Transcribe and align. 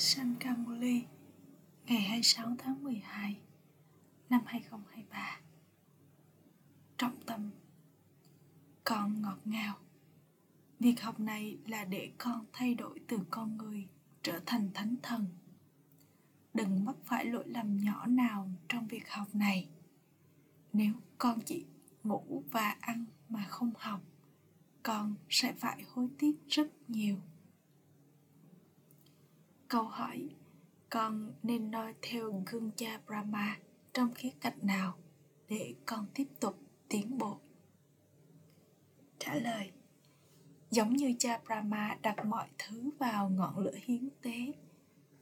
Sankamuli 0.00 1.04
ngày 1.86 2.00
26 2.00 2.54
tháng 2.58 2.82
12 2.82 3.36
năm 4.30 4.40
2023 4.46 5.40
Trọng 6.98 7.16
tâm, 7.26 7.50
Con 8.84 9.22
ngọt 9.22 9.38
ngào. 9.44 9.78
Việc 10.80 11.02
học 11.02 11.20
này 11.20 11.58
là 11.66 11.84
để 11.84 12.10
con 12.18 12.46
thay 12.52 12.74
đổi 12.74 13.00
từ 13.08 13.18
con 13.30 13.56
người 13.56 13.88
trở 14.22 14.40
thành 14.46 14.70
thánh 14.74 14.96
thần. 15.02 15.26
Đừng 16.54 16.84
mắc 16.84 16.96
phải 17.04 17.24
lỗi 17.24 17.44
lầm 17.46 17.76
nhỏ 17.76 18.06
nào 18.06 18.50
trong 18.68 18.86
việc 18.86 19.10
học 19.10 19.34
này. 19.34 19.68
Nếu 20.72 20.92
con 21.18 21.40
chỉ 21.40 21.64
ngủ 22.04 22.42
và 22.50 22.76
ăn 22.80 23.04
mà 23.28 23.44
không 23.48 23.72
học, 23.78 24.00
con 24.82 25.14
sẽ 25.28 25.52
phải 25.52 25.84
hối 25.88 26.08
tiếc 26.18 26.32
rất 26.48 26.68
nhiều 26.88 27.16
câu 29.68 29.84
hỏi, 29.84 30.28
con 30.90 31.32
nên 31.42 31.70
noi 31.70 31.94
theo 32.02 32.42
gương 32.46 32.70
cha 32.76 33.00
brahma 33.06 33.58
trong 33.92 34.14
khía 34.14 34.30
cạnh 34.40 34.58
nào 34.62 34.94
để 35.48 35.74
con 35.86 36.06
tiếp 36.14 36.26
tục 36.40 36.58
tiến 36.88 37.18
bộ? 37.18 37.40
Trả 39.18 39.34
lời, 39.34 39.70
giống 40.70 40.92
như 40.92 41.14
cha 41.18 41.40
brahma 41.46 41.98
đặt 42.02 42.26
mọi 42.26 42.48
thứ 42.58 42.90
vào 42.98 43.30
ngọn 43.30 43.58
lửa 43.58 43.74
hiến 43.84 44.08
tế, 44.22 44.52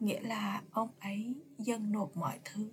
nghĩa 0.01 0.21
là 0.21 0.63
ông 0.71 0.91
ấy 1.01 1.35
dâng 1.59 1.93
nộp 1.93 2.17
mọi 2.17 2.41
thứ. 2.45 2.71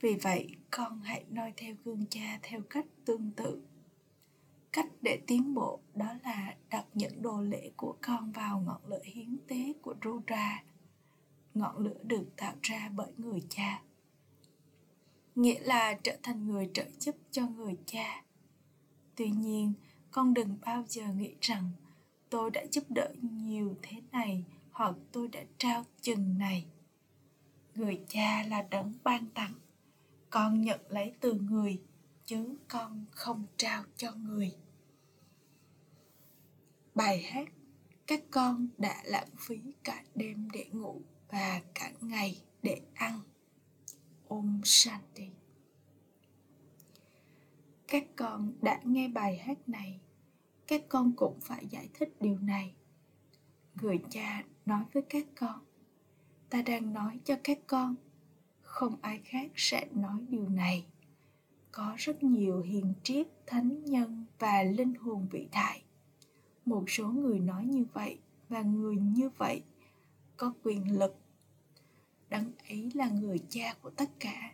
Vì 0.00 0.14
vậy, 0.14 0.56
con 0.70 1.00
hãy 1.00 1.24
noi 1.30 1.52
theo 1.56 1.74
gương 1.84 2.06
cha 2.10 2.38
theo 2.42 2.60
cách 2.70 2.86
tương 3.04 3.30
tự 3.30 3.62
cách 4.72 4.86
để 5.02 5.20
tiến 5.26 5.54
bộ 5.54 5.80
đó 5.94 6.06
là 6.24 6.54
đặt 6.70 6.84
những 6.94 7.22
đồ 7.22 7.40
lễ 7.40 7.70
của 7.76 7.96
con 8.02 8.32
vào 8.32 8.60
ngọn 8.60 8.80
lửa 8.86 9.02
hiến 9.04 9.36
tế 9.48 9.72
của 9.82 9.94
Rudra. 10.04 10.62
Ngọn 11.54 11.78
lửa 11.78 11.98
được 12.02 12.24
tạo 12.36 12.54
ra 12.62 12.90
bởi 12.96 13.12
người 13.16 13.42
cha. 13.48 13.82
Nghĩa 15.34 15.60
là 15.60 15.98
trở 16.02 16.16
thành 16.22 16.46
người 16.46 16.70
trợ 16.74 16.84
giúp 16.98 17.16
cho 17.30 17.46
người 17.48 17.76
cha. 17.86 18.24
Tuy 19.14 19.30
nhiên, 19.30 19.72
con 20.10 20.34
đừng 20.34 20.56
bao 20.64 20.84
giờ 20.88 21.12
nghĩ 21.12 21.34
rằng 21.40 21.70
tôi 22.30 22.50
đã 22.50 22.66
giúp 22.72 22.84
đỡ 22.88 23.14
nhiều 23.22 23.76
thế 23.82 23.96
này 24.12 24.44
hoặc 24.70 24.94
tôi 25.12 25.28
đã 25.28 25.40
trao 25.58 25.84
chừng 26.00 26.38
này. 26.38 26.66
Người 27.74 28.00
cha 28.08 28.42
là 28.42 28.62
đấng 28.70 28.92
ban 29.04 29.26
tặng. 29.34 29.54
Con 30.30 30.62
nhận 30.62 30.80
lấy 30.88 31.12
từ 31.20 31.32
người, 31.34 31.80
chứ 32.26 32.56
con 32.68 33.04
không 33.10 33.46
trao 33.56 33.84
cho 33.96 34.12
người 34.12 34.52
bài 36.94 37.22
hát 37.22 37.48
các 38.06 38.22
con 38.30 38.68
đã 38.78 39.02
lãng 39.04 39.28
phí 39.38 39.60
cả 39.84 40.04
đêm 40.14 40.48
để 40.52 40.66
ngủ 40.72 41.00
và 41.28 41.60
cả 41.74 41.92
ngày 42.00 42.42
để 42.62 42.80
ăn. 42.94 43.20
Om 44.28 44.60
shanti. 44.64 45.28
Các 47.88 48.04
con 48.16 48.52
đã 48.62 48.80
nghe 48.84 49.08
bài 49.08 49.36
hát 49.36 49.68
này, 49.68 50.00
các 50.66 50.82
con 50.88 51.12
cũng 51.16 51.40
phải 51.40 51.66
giải 51.66 51.88
thích 51.94 52.12
điều 52.20 52.38
này. 52.38 52.74
Người 53.74 53.98
cha 54.10 54.44
nói 54.66 54.84
với 54.92 55.02
các 55.08 55.26
con, 55.36 55.64
ta 56.50 56.62
đang 56.62 56.92
nói 56.92 57.20
cho 57.24 57.34
các 57.44 57.58
con, 57.66 57.94
không 58.60 58.96
ai 59.02 59.20
khác 59.24 59.50
sẽ 59.56 59.86
nói 59.92 60.26
điều 60.28 60.48
này. 60.48 60.86
Có 61.72 61.94
rất 61.96 62.22
nhiều 62.22 62.60
hiền 62.60 62.94
triết, 63.02 63.26
thánh 63.46 63.84
nhân 63.84 64.26
và 64.38 64.62
linh 64.62 64.94
hồn 64.94 65.28
vĩ 65.30 65.48
đại 65.52 65.82
một 66.64 66.84
số 66.86 67.08
người 67.08 67.38
nói 67.38 67.64
như 67.64 67.84
vậy 67.92 68.18
và 68.48 68.62
người 68.62 68.96
như 68.96 69.30
vậy 69.38 69.62
có 70.36 70.52
quyền 70.62 70.98
lực. 70.98 71.16
Đấng 72.30 72.52
ấy 72.68 72.90
là 72.94 73.08
người 73.08 73.38
cha 73.48 73.74
của 73.82 73.90
tất 73.90 74.10
cả. 74.20 74.52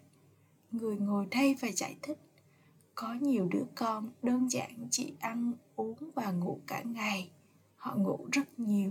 Người 0.73 0.97
ngồi 0.97 1.27
đây 1.31 1.57
và 1.61 1.69
giải 1.69 1.97
thích, 2.03 2.19
có 2.95 3.15
nhiều 3.15 3.49
đứa 3.51 3.65
con 3.75 4.11
đơn 4.23 4.51
giản 4.51 4.87
chỉ 4.91 5.13
ăn, 5.21 5.53
uống 5.77 5.97
và 6.15 6.33
ngủ 6.33 6.61
cả 6.67 6.83
ngày. 6.83 7.31
Họ 7.77 7.97
ngủ 7.97 8.29
rất 8.33 8.59
nhiều. 8.59 8.91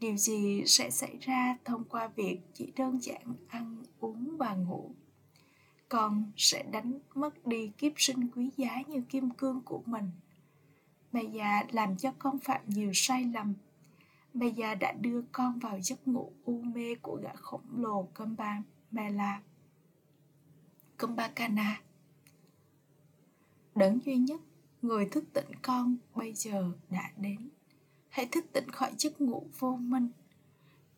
Điều 0.00 0.16
gì 0.16 0.62
sẽ 0.66 0.90
xảy 0.90 1.16
ra 1.20 1.56
thông 1.64 1.84
qua 1.84 2.08
việc 2.08 2.38
chỉ 2.54 2.72
đơn 2.76 3.02
giản 3.02 3.34
ăn, 3.48 3.82
uống 4.00 4.36
và 4.36 4.54
ngủ? 4.54 4.90
Con 5.88 6.32
sẽ 6.36 6.62
đánh 6.62 6.98
mất 7.14 7.46
đi 7.46 7.70
kiếp 7.78 7.92
sinh 7.96 8.28
quý 8.34 8.50
giá 8.56 8.82
như 8.88 9.00
kim 9.08 9.30
cương 9.30 9.60
của 9.64 9.82
mình 9.86 10.10
bà 11.16 11.22
già 11.22 11.62
làm 11.72 11.96
cho 11.96 12.12
con 12.18 12.38
phạm 12.38 12.60
nhiều 12.66 12.90
sai 12.94 13.24
lầm. 13.24 13.54
Bà 14.34 14.46
già 14.46 14.74
đã 14.74 14.92
đưa 14.92 15.22
con 15.32 15.58
vào 15.58 15.80
giấc 15.80 16.08
ngủ 16.08 16.32
u 16.44 16.62
mê 16.62 16.94
của 16.94 17.20
gã 17.22 17.34
khổng 17.34 17.62
lồ 17.76 18.02
Kamba 18.14 18.62
Mela 18.90 19.40
Kumbhakana 20.98 21.80
đấng 23.74 24.00
duy 24.04 24.16
nhất 24.16 24.40
người 24.82 25.08
thức 25.10 25.24
tỉnh 25.32 25.50
con 25.62 25.96
bây 26.14 26.32
giờ 26.32 26.72
đã 26.90 27.10
đến. 27.16 27.48
Hãy 28.08 28.26
thức 28.26 28.44
tỉnh 28.52 28.70
khỏi 28.70 28.92
giấc 28.98 29.20
ngủ 29.20 29.46
vô 29.58 29.76
minh. 29.76 30.08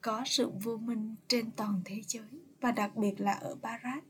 Có 0.00 0.22
sự 0.26 0.50
vô 0.62 0.76
minh 0.76 1.14
trên 1.28 1.50
toàn 1.50 1.80
thế 1.84 2.02
giới 2.06 2.28
và 2.60 2.72
đặc 2.72 2.96
biệt 2.96 3.20
là 3.20 3.32
ở 3.32 3.54
Barat. 3.54 4.04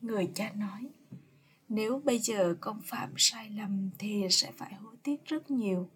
Người 0.00 0.30
cha 0.34 0.52
nói, 0.56 0.88
nếu 1.70 2.02
bây 2.04 2.18
giờ 2.18 2.56
con 2.60 2.80
phạm 2.84 3.14
sai 3.16 3.50
lầm 3.50 3.90
thì 3.98 4.26
sẽ 4.30 4.52
phải 4.52 4.74
hối 4.74 4.94
tiếc 5.02 5.24
rất 5.24 5.50
nhiều. 5.50 5.88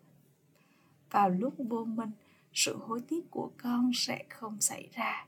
Vào 1.10 1.30
lúc 1.30 1.54
vô 1.58 1.84
minh, 1.84 2.10
sự 2.52 2.76
hối 2.76 3.00
tiếc 3.08 3.30
của 3.30 3.50
con 3.62 3.90
sẽ 3.94 4.24
không 4.28 4.60
xảy 4.60 4.88
ra. 4.92 5.26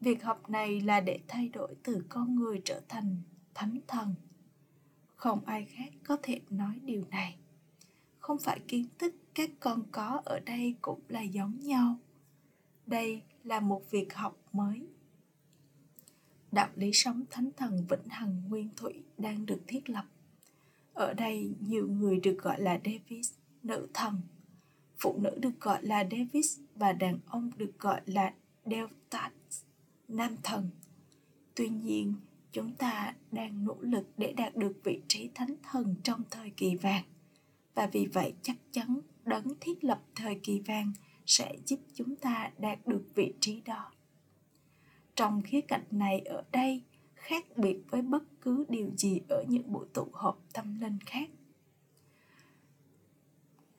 Việc 0.00 0.22
học 0.22 0.50
này 0.50 0.80
là 0.80 1.00
để 1.00 1.20
thay 1.28 1.48
đổi 1.48 1.74
từ 1.82 2.04
con 2.08 2.34
người 2.34 2.62
trở 2.64 2.80
thành 2.88 3.16
thánh 3.54 3.78
thần. 3.86 4.14
Không 5.16 5.44
ai 5.44 5.64
khác 5.64 5.92
có 6.04 6.16
thể 6.22 6.40
nói 6.50 6.78
điều 6.84 7.04
này. 7.10 7.36
Không 8.18 8.38
phải 8.38 8.60
kiến 8.68 8.86
thức 8.98 9.14
các 9.34 9.50
con 9.60 9.82
có 9.92 10.22
ở 10.24 10.40
đây 10.40 10.74
cũng 10.80 11.00
là 11.08 11.22
giống 11.22 11.58
nhau 11.60 11.96
đây 12.86 13.22
là 13.44 13.60
một 13.60 13.90
việc 13.90 14.14
học 14.14 14.36
mới 14.52 14.86
đạo 16.52 16.68
lý 16.76 16.90
sống 16.92 17.24
thánh 17.30 17.50
thần 17.56 17.86
vĩnh 17.90 18.08
hằng 18.08 18.42
nguyên 18.48 18.68
thủy 18.76 19.02
đang 19.18 19.46
được 19.46 19.60
thiết 19.66 19.90
lập. 19.90 20.04
Ở 20.94 21.14
đây, 21.14 21.54
nhiều 21.60 21.88
người 21.88 22.20
được 22.20 22.38
gọi 22.42 22.60
là 22.60 22.80
davis, 22.84 23.32
nữ 23.62 23.88
thần. 23.94 24.20
Phụ 24.98 25.18
nữ 25.18 25.30
được 25.40 25.60
gọi 25.60 25.82
là 25.82 26.04
davis 26.10 26.58
và 26.74 26.92
đàn 26.92 27.18
ông 27.26 27.50
được 27.56 27.72
gọi 27.78 28.00
là 28.06 28.34
delta 28.64 29.30
nam 30.08 30.36
thần. 30.42 30.70
Tuy 31.54 31.68
nhiên, 31.68 32.14
chúng 32.52 32.74
ta 32.74 33.14
đang 33.32 33.64
nỗ 33.64 33.76
lực 33.80 34.06
để 34.16 34.32
đạt 34.32 34.56
được 34.56 34.72
vị 34.84 35.00
trí 35.08 35.30
thánh 35.34 35.54
thần 35.62 35.94
trong 36.02 36.22
thời 36.30 36.50
kỳ 36.50 36.76
vàng, 36.76 37.04
và 37.74 37.86
vì 37.92 38.06
vậy 38.06 38.34
chắc 38.42 38.56
chắn 38.70 39.00
đấng 39.24 39.44
thiết 39.60 39.84
lập 39.84 40.02
thời 40.14 40.40
kỳ 40.42 40.60
vàng 40.60 40.92
sẽ 41.26 41.56
giúp 41.66 41.80
chúng 41.94 42.16
ta 42.16 42.50
đạt 42.58 42.86
được 42.86 43.04
vị 43.14 43.34
trí 43.40 43.60
đó 43.60 43.92
trong 45.16 45.42
khía 45.42 45.60
cạnh 45.60 45.84
này 45.90 46.20
ở 46.20 46.42
đây 46.52 46.82
khác 47.14 47.44
biệt 47.56 47.78
với 47.90 48.02
bất 48.02 48.22
cứ 48.40 48.64
điều 48.68 48.90
gì 48.96 49.20
ở 49.28 49.44
những 49.48 49.72
buổi 49.72 49.86
tụ 49.94 50.08
họp 50.12 50.38
tâm 50.52 50.80
linh 50.80 50.98
khác. 51.06 51.30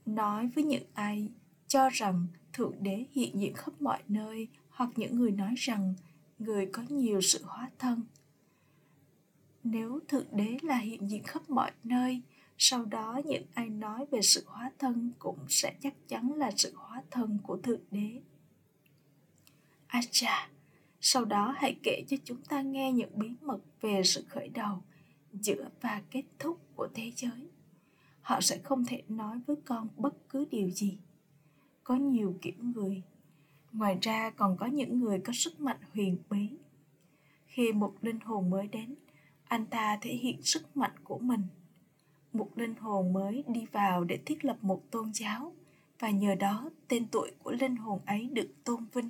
Nói 0.06 0.48
với 0.48 0.64
những 0.64 0.84
ai 0.94 1.30
cho 1.68 1.90
rằng 1.90 2.28
thượng 2.54 2.74
đế 2.82 3.06
hiện 3.12 3.40
diện 3.40 3.54
khắp 3.54 3.82
mọi 3.82 4.04
nơi 4.08 4.48
hoặc 4.70 4.90
những 4.96 5.16
người 5.16 5.32
nói 5.32 5.54
rằng 5.58 5.94
người 6.40 6.66
có 6.66 6.84
nhiều 6.90 7.22
sự 7.22 7.44
hóa 7.44 7.70
thân. 7.80 8.02
Nếu 9.64 10.00
thượng 10.08 10.26
đế 10.32 10.58
là 10.62 10.78
hiện 10.78 11.10
diện 11.10 11.24
khắp 11.24 11.50
mọi 11.50 11.72
nơi, 11.84 12.22
sau 12.58 12.86
đó 12.86 13.22
những 13.26 13.46
ai 13.54 13.70
nói 13.70 14.06
về 14.12 14.22
sự 14.22 14.44
hóa 14.46 14.72
thân 14.80 15.12
cũng 15.20 15.38
sẽ 15.50 15.76
chắc 15.82 15.94
chắn 16.08 16.34
là 16.34 16.52
sự 16.56 16.74
hóa 16.76 17.04
thân 17.12 17.38
của 17.44 17.58
thượng 17.58 17.82
đế. 17.92 18.22
Acha 19.88 20.50
sau 21.02 21.26
đó 21.26 21.56
hãy 21.58 21.76
kể 21.84 22.04
cho 22.08 22.18
chúng 22.24 22.42
ta 22.50 22.62
nghe 22.62 22.92
những 22.92 23.20
bí 23.20 23.30
mật 23.42 23.60
về 23.82 24.02
sự 24.04 24.24
khởi 24.28 24.50
đầu 24.50 24.82
giữa 25.34 25.70
và 25.82 26.02
kết 26.12 26.24
thúc 26.40 26.60
của 26.76 26.88
thế 26.94 27.12
giới. 27.16 27.50
Họ 28.22 28.42
sẽ 28.42 28.58
không 28.58 28.86
thể 28.86 29.04
nói 29.08 29.40
với 29.48 29.56
con 29.66 29.88
bất 29.96 30.30
cứ 30.30 30.46
điều 30.52 30.70
gì. 30.70 30.98
Có 31.84 31.96
nhiều 31.96 32.38
kiểu 32.42 32.54
người. 32.60 33.04
Ngoài 33.72 33.98
ra 34.02 34.30
còn 34.30 34.58
có 34.58 34.66
những 34.66 35.00
người 35.00 35.20
có 35.20 35.34
sức 35.34 35.60
mạnh 35.60 35.78
huyền 35.94 36.18
bí. 36.30 36.50
Khi 37.46 37.72
một 37.72 37.96
linh 38.02 38.20
hồn 38.20 38.50
mới 38.50 38.68
đến, 38.68 38.96
anh 39.48 39.66
ta 39.66 39.98
thể 40.02 40.14
hiện 40.14 40.42
sức 40.42 40.78
mạnh 40.78 40.96
của 41.04 41.20
mình. 41.20 41.42
Một 42.34 42.50
linh 42.56 42.76
hồn 42.76 43.14
mới 43.14 43.44
đi 43.48 43.66
vào 43.72 44.04
để 44.04 44.20
thiết 44.26 44.46
lập 44.46 44.58
một 44.62 44.84
tôn 44.92 45.14
giáo 45.14 45.54
và 46.00 46.10
nhờ 46.10 46.36
đó 46.36 46.70
tên 46.88 47.08
tuổi 47.12 47.32
của 47.44 47.52
linh 47.52 47.76
hồn 47.76 48.00
ấy 48.06 48.30
được 48.34 48.50
tôn 48.64 48.86
vinh 48.94 49.10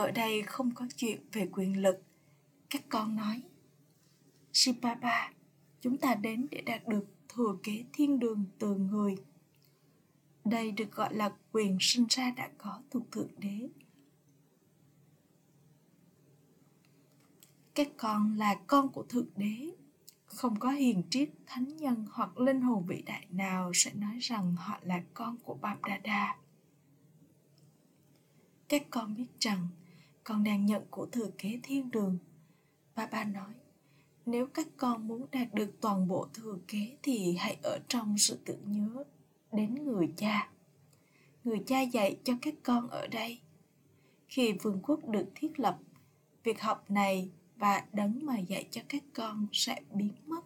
ở 0.00 0.10
đây 0.10 0.42
không 0.42 0.74
có 0.74 0.86
chuyện 0.96 1.20
về 1.32 1.48
quyền 1.52 1.82
lực. 1.82 2.02
Các 2.70 2.82
con 2.88 3.16
nói 3.16 3.42
Shipapa, 4.52 5.30
chúng 5.80 5.98
ta 5.98 6.14
đến 6.14 6.46
để 6.50 6.60
đạt 6.60 6.88
được 6.88 7.06
thừa 7.28 7.56
kế 7.62 7.84
thiên 7.92 8.18
đường 8.18 8.44
từ 8.58 8.74
người. 8.74 9.16
Đây 10.44 10.72
được 10.72 10.92
gọi 10.92 11.14
là 11.14 11.32
quyền 11.52 11.78
sinh 11.80 12.06
ra 12.08 12.30
đã 12.30 12.50
có 12.58 12.82
thuộc 12.90 13.12
thượng 13.12 13.30
đế. 13.38 13.68
Các 17.74 17.88
con 17.96 18.36
là 18.38 18.54
con 18.66 18.88
của 18.88 19.02
thượng 19.02 19.30
đế. 19.36 19.70
Không 20.26 20.58
có 20.58 20.70
hiền 20.70 21.02
triết 21.10 21.30
thánh 21.46 21.76
nhân 21.76 22.06
hoặc 22.12 22.38
linh 22.38 22.60
hồn 22.60 22.86
vĩ 22.86 23.02
đại 23.02 23.26
nào 23.30 23.72
sẽ 23.74 23.92
nói 23.94 24.18
rằng 24.20 24.54
họ 24.56 24.80
là 24.82 25.02
con 25.14 25.36
của 25.44 25.54
Bap 25.54 25.78
Đa 26.02 26.36
Các 28.68 28.82
con 28.90 29.14
biết 29.16 29.26
rằng 29.40 29.68
con 30.30 30.44
đang 30.44 30.66
nhận 30.66 30.82
của 30.90 31.06
thừa 31.06 31.30
kế 31.38 31.60
thiên 31.62 31.90
đường. 31.90 32.18
Ba 32.94 33.06
ba 33.06 33.24
nói, 33.24 33.54
nếu 34.26 34.46
các 34.46 34.66
con 34.76 35.08
muốn 35.08 35.26
đạt 35.32 35.54
được 35.54 35.80
toàn 35.80 36.08
bộ 36.08 36.28
thừa 36.34 36.58
kế 36.68 36.96
thì 37.02 37.36
hãy 37.36 37.56
ở 37.62 37.78
trong 37.88 38.18
sự 38.18 38.38
tưởng 38.44 38.60
nhớ 38.66 39.04
đến 39.52 39.74
người 39.84 40.12
cha. 40.16 40.50
Người 41.44 41.62
cha 41.66 41.80
dạy 41.80 42.18
cho 42.24 42.32
các 42.42 42.54
con 42.62 42.88
ở 42.88 43.06
đây. 43.06 43.40
Khi 44.28 44.52
vương 44.52 44.80
quốc 44.82 45.08
được 45.08 45.26
thiết 45.34 45.60
lập, 45.60 45.78
việc 46.44 46.60
học 46.60 46.90
này 46.90 47.30
và 47.56 47.84
đấng 47.92 48.26
mà 48.26 48.38
dạy 48.38 48.68
cho 48.70 48.80
các 48.88 49.02
con 49.14 49.46
sẽ 49.52 49.80
biến 49.94 50.12
mất. 50.26 50.42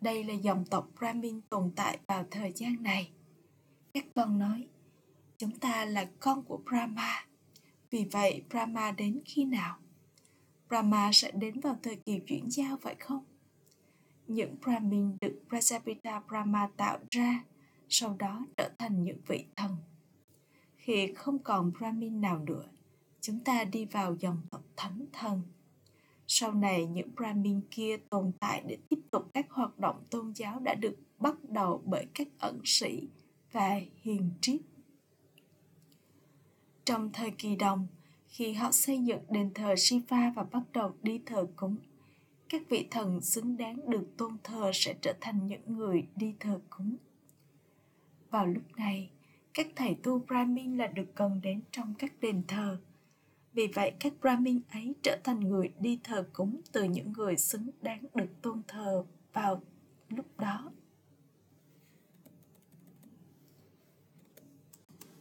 Đây 0.00 0.24
là 0.24 0.34
dòng 0.34 0.64
tộc 0.64 0.88
Brahmin 0.98 1.40
tồn 1.40 1.72
tại 1.76 1.98
vào 2.06 2.24
thời 2.30 2.52
gian 2.54 2.82
này. 2.82 3.10
Các 3.94 4.04
con 4.14 4.38
nói, 4.38 4.68
chúng 5.38 5.58
ta 5.58 5.84
là 5.84 6.08
con 6.20 6.42
của 6.42 6.60
Brahma. 6.70 7.26
Vì 7.94 8.04
vậy, 8.12 8.42
Brahma 8.50 8.92
đến 8.92 9.20
khi 9.24 9.44
nào? 9.44 9.76
Brahma 10.68 11.10
sẽ 11.12 11.30
đến 11.30 11.60
vào 11.60 11.78
thời 11.82 11.96
kỳ 11.96 12.20
chuyển 12.26 12.50
giao 12.50 12.76
vậy 12.82 12.94
không? 13.00 13.24
Những 14.26 14.56
Brahmin 14.64 15.16
được 15.20 15.42
Prajapita 15.48 16.20
Brahma 16.28 16.70
tạo 16.76 16.98
ra, 17.10 17.44
sau 17.88 18.16
đó 18.18 18.46
trở 18.56 18.70
thành 18.78 19.04
những 19.04 19.20
vị 19.26 19.44
thần. 19.56 19.76
Khi 20.76 21.14
không 21.14 21.38
còn 21.38 21.72
Brahmin 21.78 22.20
nào 22.20 22.38
nữa, 22.38 22.64
chúng 23.20 23.40
ta 23.40 23.64
đi 23.64 23.84
vào 23.84 24.16
dòng 24.20 24.42
tộc 24.50 24.62
thánh 24.76 25.06
thần 25.12 25.42
sau 26.26 26.54
này 26.54 26.86
những 26.86 27.14
Brahmin 27.14 27.60
kia 27.70 27.96
tồn 28.10 28.32
tại 28.40 28.62
để 28.66 28.78
tiếp 28.88 29.00
tục 29.10 29.30
các 29.34 29.46
hoạt 29.50 29.78
động 29.78 30.04
tôn 30.10 30.32
giáo 30.34 30.60
đã 30.60 30.74
được 30.74 30.96
bắt 31.18 31.34
đầu 31.48 31.82
bởi 31.84 32.06
các 32.14 32.28
ẩn 32.38 32.60
sĩ 32.64 33.08
và 33.52 33.80
hiền 34.02 34.30
triết. 34.40 34.60
Trong 36.84 37.10
thời 37.12 37.30
kỳ 37.30 37.56
đồng, 37.56 37.86
khi 38.26 38.52
họ 38.52 38.72
xây 38.72 38.98
dựng 38.98 39.20
đền 39.30 39.50
thờ 39.54 39.74
Shiva 39.76 40.32
và 40.36 40.42
bắt 40.42 40.62
đầu 40.72 40.94
đi 41.02 41.20
thờ 41.26 41.46
cúng, 41.56 41.76
các 42.48 42.62
vị 42.68 42.86
thần 42.90 43.20
xứng 43.20 43.56
đáng 43.56 43.90
được 43.90 44.16
tôn 44.16 44.36
thờ 44.44 44.70
sẽ 44.74 44.94
trở 45.02 45.14
thành 45.20 45.46
những 45.46 45.76
người 45.76 46.06
đi 46.16 46.34
thờ 46.40 46.60
cúng. 46.70 46.96
Vào 48.30 48.46
lúc 48.46 48.62
này, 48.76 49.10
các 49.54 49.66
thầy 49.76 49.96
tu 50.02 50.18
Brahmin 50.18 50.78
là 50.78 50.86
được 50.86 51.14
cần 51.14 51.40
đến 51.42 51.60
trong 51.70 51.94
các 51.98 52.12
đền 52.20 52.42
thờ– 52.48 52.78
vì 53.54 53.66
vậy, 53.66 53.92
các 54.00 54.12
Brahmin 54.20 54.60
ấy 54.72 54.94
trở 55.02 55.18
thành 55.24 55.40
người 55.40 55.72
đi 55.80 56.00
thờ 56.04 56.26
cúng 56.32 56.60
từ 56.72 56.84
những 56.84 57.12
người 57.12 57.36
xứng 57.36 57.70
đáng 57.82 58.04
được 58.14 58.42
tôn 58.42 58.62
thờ 58.68 59.04
vào 59.32 59.62
lúc 60.08 60.26
đó. 60.38 60.70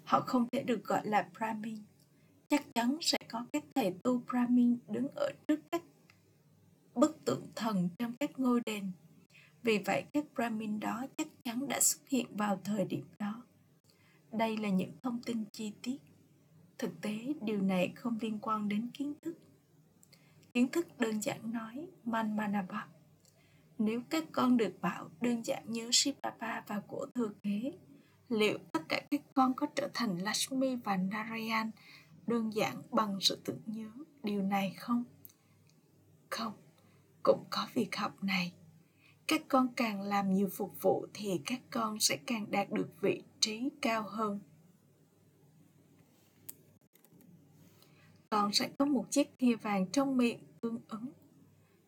Họ 0.06 0.22
không 0.22 0.48
thể 0.52 0.64
được 0.64 0.84
gọi 0.84 1.08
là 1.08 1.30
Brahmin. 1.38 1.78
Chắc 2.50 2.66
chắn 2.76 2.98
sẽ 3.02 3.18
có 3.32 3.46
các 3.54 3.64
thầy 3.76 3.94
tu 4.04 4.22
Brahmin 4.32 4.78
đứng 4.88 5.08
ở 5.16 5.32
trước 5.48 5.60
các 5.72 5.82
bức 6.96 7.26
tượng 7.26 7.48
thần 7.56 7.90
trong 8.00 8.14
các 8.20 8.40
ngôi 8.40 8.62
đền. 8.66 8.92
Vì 9.64 9.78
vậy, 9.78 10.04
các 10.14 10.26
Brahmin 10.36 10.80
đó 10.80 11.06
chắc 11.18 11.28
chắn 11.44 11.68
đã 11.68 11.80
xuất 11.82 12.10
hiện 12.10 12.26
vào 12.38 12.60
thời 12.64 12.86
điểm 12.86 13.06
đó. 13.20 13.44
Đây 14.32 14.58
là 14.58 14.70
những 14.70 14.92
thông 15.02 15.22
tin 15.22 15.44
chi 15.52 15.72
tiết 15.82 15.98
thực 16.84 17.02
tế 17.02 17.34
điều 17.42 17.62
này 17.62 17.92
không 17.96 18.18
liên 18.22 18.40
quan 18.42 18.70
đến 18.70 18.90
kiến 18.94 19.14
thức 19.22 19.38
kiến 20.54 20.68
thức 20.68 21.00
đơn 21.00 21.22
giản 21.22 21.52
nói 21.54 21.88
Manmanab 22.06 22.72
nếu 23.78 24.02
các 24.10 24.24
con 24.32 24.58
được 24.58 24.82
bảo 24.82 25.10
đơn 25.22 25.46
giản 25.46 25.64
nhớ 25.68 25.90
Shivapa 25.92 26.62
và 26.68 26.80
của 26.88 27.08
thừa 27.16 27.30
kế 27.44 27.72
liệu 28.30 28.58
tất 28.90 28.96
cả 28.96 29.08
các 29.12 29.22
con 29.34 29.54
có 29.54 29.68
trở 29.76 29.90
thành 29.94 30.18
Lakshmi 30.22 30.76
và 30.76 30.98
Narayan 30.98 31.72
đơn 32.28 32.54
giản 32.54 32.82
bằng 32.92 33.18
sự 33.22 33.40
tưởng 33.46 33.62
nhớ. 33.66 33.90
Điều 34.24 34.42
này 34.42 34.76
không? 34.78 35.04
Không. 36.30 36.54
Cũng 37.24 37.46
có 37.50 37.68
việc 37.74 37.96
học 37.96 38.24
này. 38.24 38.54
Các 39.28 39.42
con 39.48 39.68
càng 39.76 40.02
làm 40.02 40.34
nhiều 40.34 40.50
phục 40.54 40.82
vụ 40.82 41.08
thì 41.14 41.42
các 41.46 41.60
con 41.72 42.00
sẽ 42.00 42.18
càng 42.26 42.52
đạt 42.52 42.72
được 42.72 43.02
vị 43.02 43.24
trí 43.40 43.70
cao 43.82 44.04
hơn. 44.10 44.40
Con 48.30 48.54
sẽ 48.54 48.70
có 48.80 48.86
một 48.86 49.06
chiếc 49.12 49.30
thìa 49.40 49.56
vàng 49.56 49.88
trong 49.92 50.18
miệng 50.18 50.40
tương 50.62 50.80
ứng. 50.88 51.10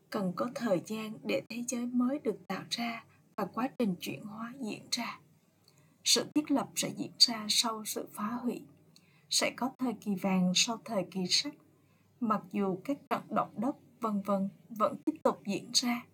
Cần 0.09 0.33
có 0.36 0.50
thời 0.56 0.81
gian 0.86 1.13
để 1.24 1.42
thế 1.50 1.63
giới 1.68 1.86
mới 1.86 2.19
được 2.19 2.47
tạo 2.47 2.63
ra 2.69 3.06
và 3.36 3.45
quá 3.45 3.69
trình 3.77 3.95
chuyển 4.00 4.24
hóa 4.24 4.53
diễn 4.62 4.88
ra. 4.92 5.19
Sự 6.06 6.25
thiết 6.36 6.52
lập 6.52 6.69
sẽ 6.75 6.90
diễn 6.98 7.12
ra 7.19 7.46
sau 7.50 7.86
sự 7.86 8.07
phá 8.13 8.28
hủy. 8.28 8.62
Sẽ 9.30 9.54
có 9.56 9.72
thời 9.80 9.94
kỳ 9.94 10.16
vàng 10.16 10.52
sau 10.56 10.78
thời 10.86 11.06
kỳ 11.12 11.25
sắt. 11.30 11.54
Mặc 12.19 12.42
dù 12.52 12.80
các 12.84 12.98
trận 13.10 13.22
động 13.30 13.54
đất 13.57 13.75
vân 14.02 14.22
vân 14.22 14.50
vẫn 14.69 14.98
tiếp 15.06 15.13
tục 15.24 15.42
diễn 15.46 15.69
ra, 15.74 16.06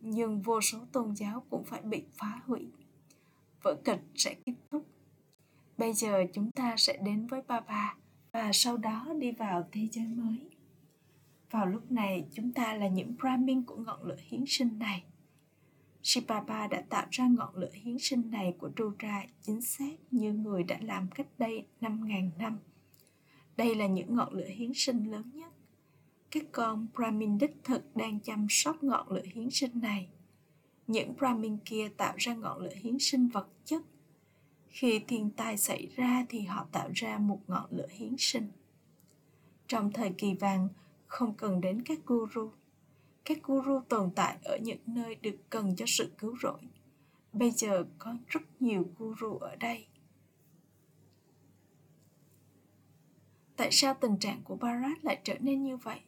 nhưng 0.00 0.42
vô 0.42 0.60
số 0.60 0.78
tôn 0.92 1.16
giáo 1.16 1.44
cũng 1.50 1.64
phải 1.64 1.82
bị 1.82 2.02
phá 2.14 2.40
hủy. 2.46 2.68
Vở 3.62 3.76
kịch 3.84 4.00
sẽ 4.14 4.34
kết 4.46 4.54
thúc. 4.70 4.86
Bây 5.78 5.92
giờ 5.92 6.24
chúng 6.32 6.50
ta 6.50 6.74
sẽ 6.76 6.98
đến 7.04 7.26
với 7.26 7.42
ba 7.48 7.60
bà 7.60 7.96
và 8.32 8.50
sau 8.52 8.76
đó 8.76 9.06
đi 9.18 9.32
vào 9.32 9.68
thế 9.72 9.88
giới 9.92 10.06
mới. 10.06 10.50
Vào 11.50 11.66
lúc 11.66 11.92
này, 11.92 12.24
chúng 12.34 12.52
ta 12.52 12.74
là 12.74 12.88
những 12.88 13.16
Brahmin 13.20 13.62
của 13.62 13.76
ngọn 13.76 14.02
lửa 14.02 14.16
hiến 14.28 14.44
sinh 14.46 14.78
này. 14.78 15.04
Sipapa 16.02 16.66
đã 16.66 16.82
tạo 16.88 17.06
ra 17.10 17.26
ngọn 17.26 17.56
lửa 17.56 17.70
hiến 17.72 17.98
sinh 17.98 18.30
này 18.30 18.54
của 18.58 18.70
Rudra 18.78 19.24
chính 19.42 19.60
xác 19.60 19.94
như 20.10 20.32
người 20.32 20.62
đã 20.62 20.78
làm 20.82 21.08
cách 21.14 21.26
đây 21.38 21.66
5.000 21.80 22.30
năm. 22.38 22.58
Đây 23.56 23.74
là 23.74 23.86
những 23.86 24.16
ngọn 24.16 24.34
lửa 24.34 24.48
hiến 24.48 24.72
sinh 24.74 25.10
lớn 25.10 25.30
nhất. 25.34 25.52
Các 26.30 26.44
con 26.52 26.86
Brahmin 26.94 27.38
đích 27.38 27.56
thực 27.64 27.96
đang 27.96 28.20
chăm 28.20 28.46
sóc 28.50 28.82
ngọn 28.82 29.10
lửa 29.10 29.24
hiến 29.34 29.50
sinh 29.50 29.80
này. 29.80 30.08
Những 30.86 31.14
Brahmin 31.18 31.56
kia 31.64 31.88
tạo 31.96 32.14
ra 32.18 32.34
ngọn 32.34 32.58
lửa 32.58 32.74
hiến 32.74 32.98
sinh 32.98 33.28
vật 33.28 33.48
chất 33.64 33.82
khi 34.68 35.00
thiên 35.08 35.30
tai 35.30 35.56
xảy 35.56 35.88
ra 35.96 36.26
thì 36.28 36.40
họ 36.40 36.66
tạo 36.72 36.90
ra 36.94 37.18
một 37.18 37.40
ngọn 37.48 37.66
lửa 37.70 37.88
hiến 37.90 38.14
sinh 38.18 38.50
trong 39.70 39.92
thời 39.92 40.10
kỳ 40.10 40.34
vàng, 40.34 40.68
không 41.06 41.34
cần 41.34 41.60
đến 41.60 41.82
các 41.82 41.98
guru 42.06 42.50
các 43.30 43.42
guru 43.42 43.80
tồn 43.88 44.10
tại 44.14 44.38
ở 44.44 44.56
những 44.56 44.80
nơi 44.86 45.14
được 45.14 45.36
cần 45.50 45.76
cho 45.76 45.84
sự 45.88 46.12
cứu 46.18 46.36
rỗi. 46.42 46.60
Bây 47.32 47.50
giờ 47.50 47.84
có 47.98 48.16
rất 48.26 48.40
nhiều 48.60 48.84
guru 48.98 49.38
ở 49.38 49.56
đây. 49.56 49.86
Tại 53.56 53.68
sao 53.72 53.94
tình 53.94 54.18
trạng 54.18 54.40
của 54.44 54.56
Bharat 54.56 55.04
lại 55.04 55.20
trở 55.24 55.38
nên 55.40 55.62
như 55.62 55.76
vậy? 55.76 56.00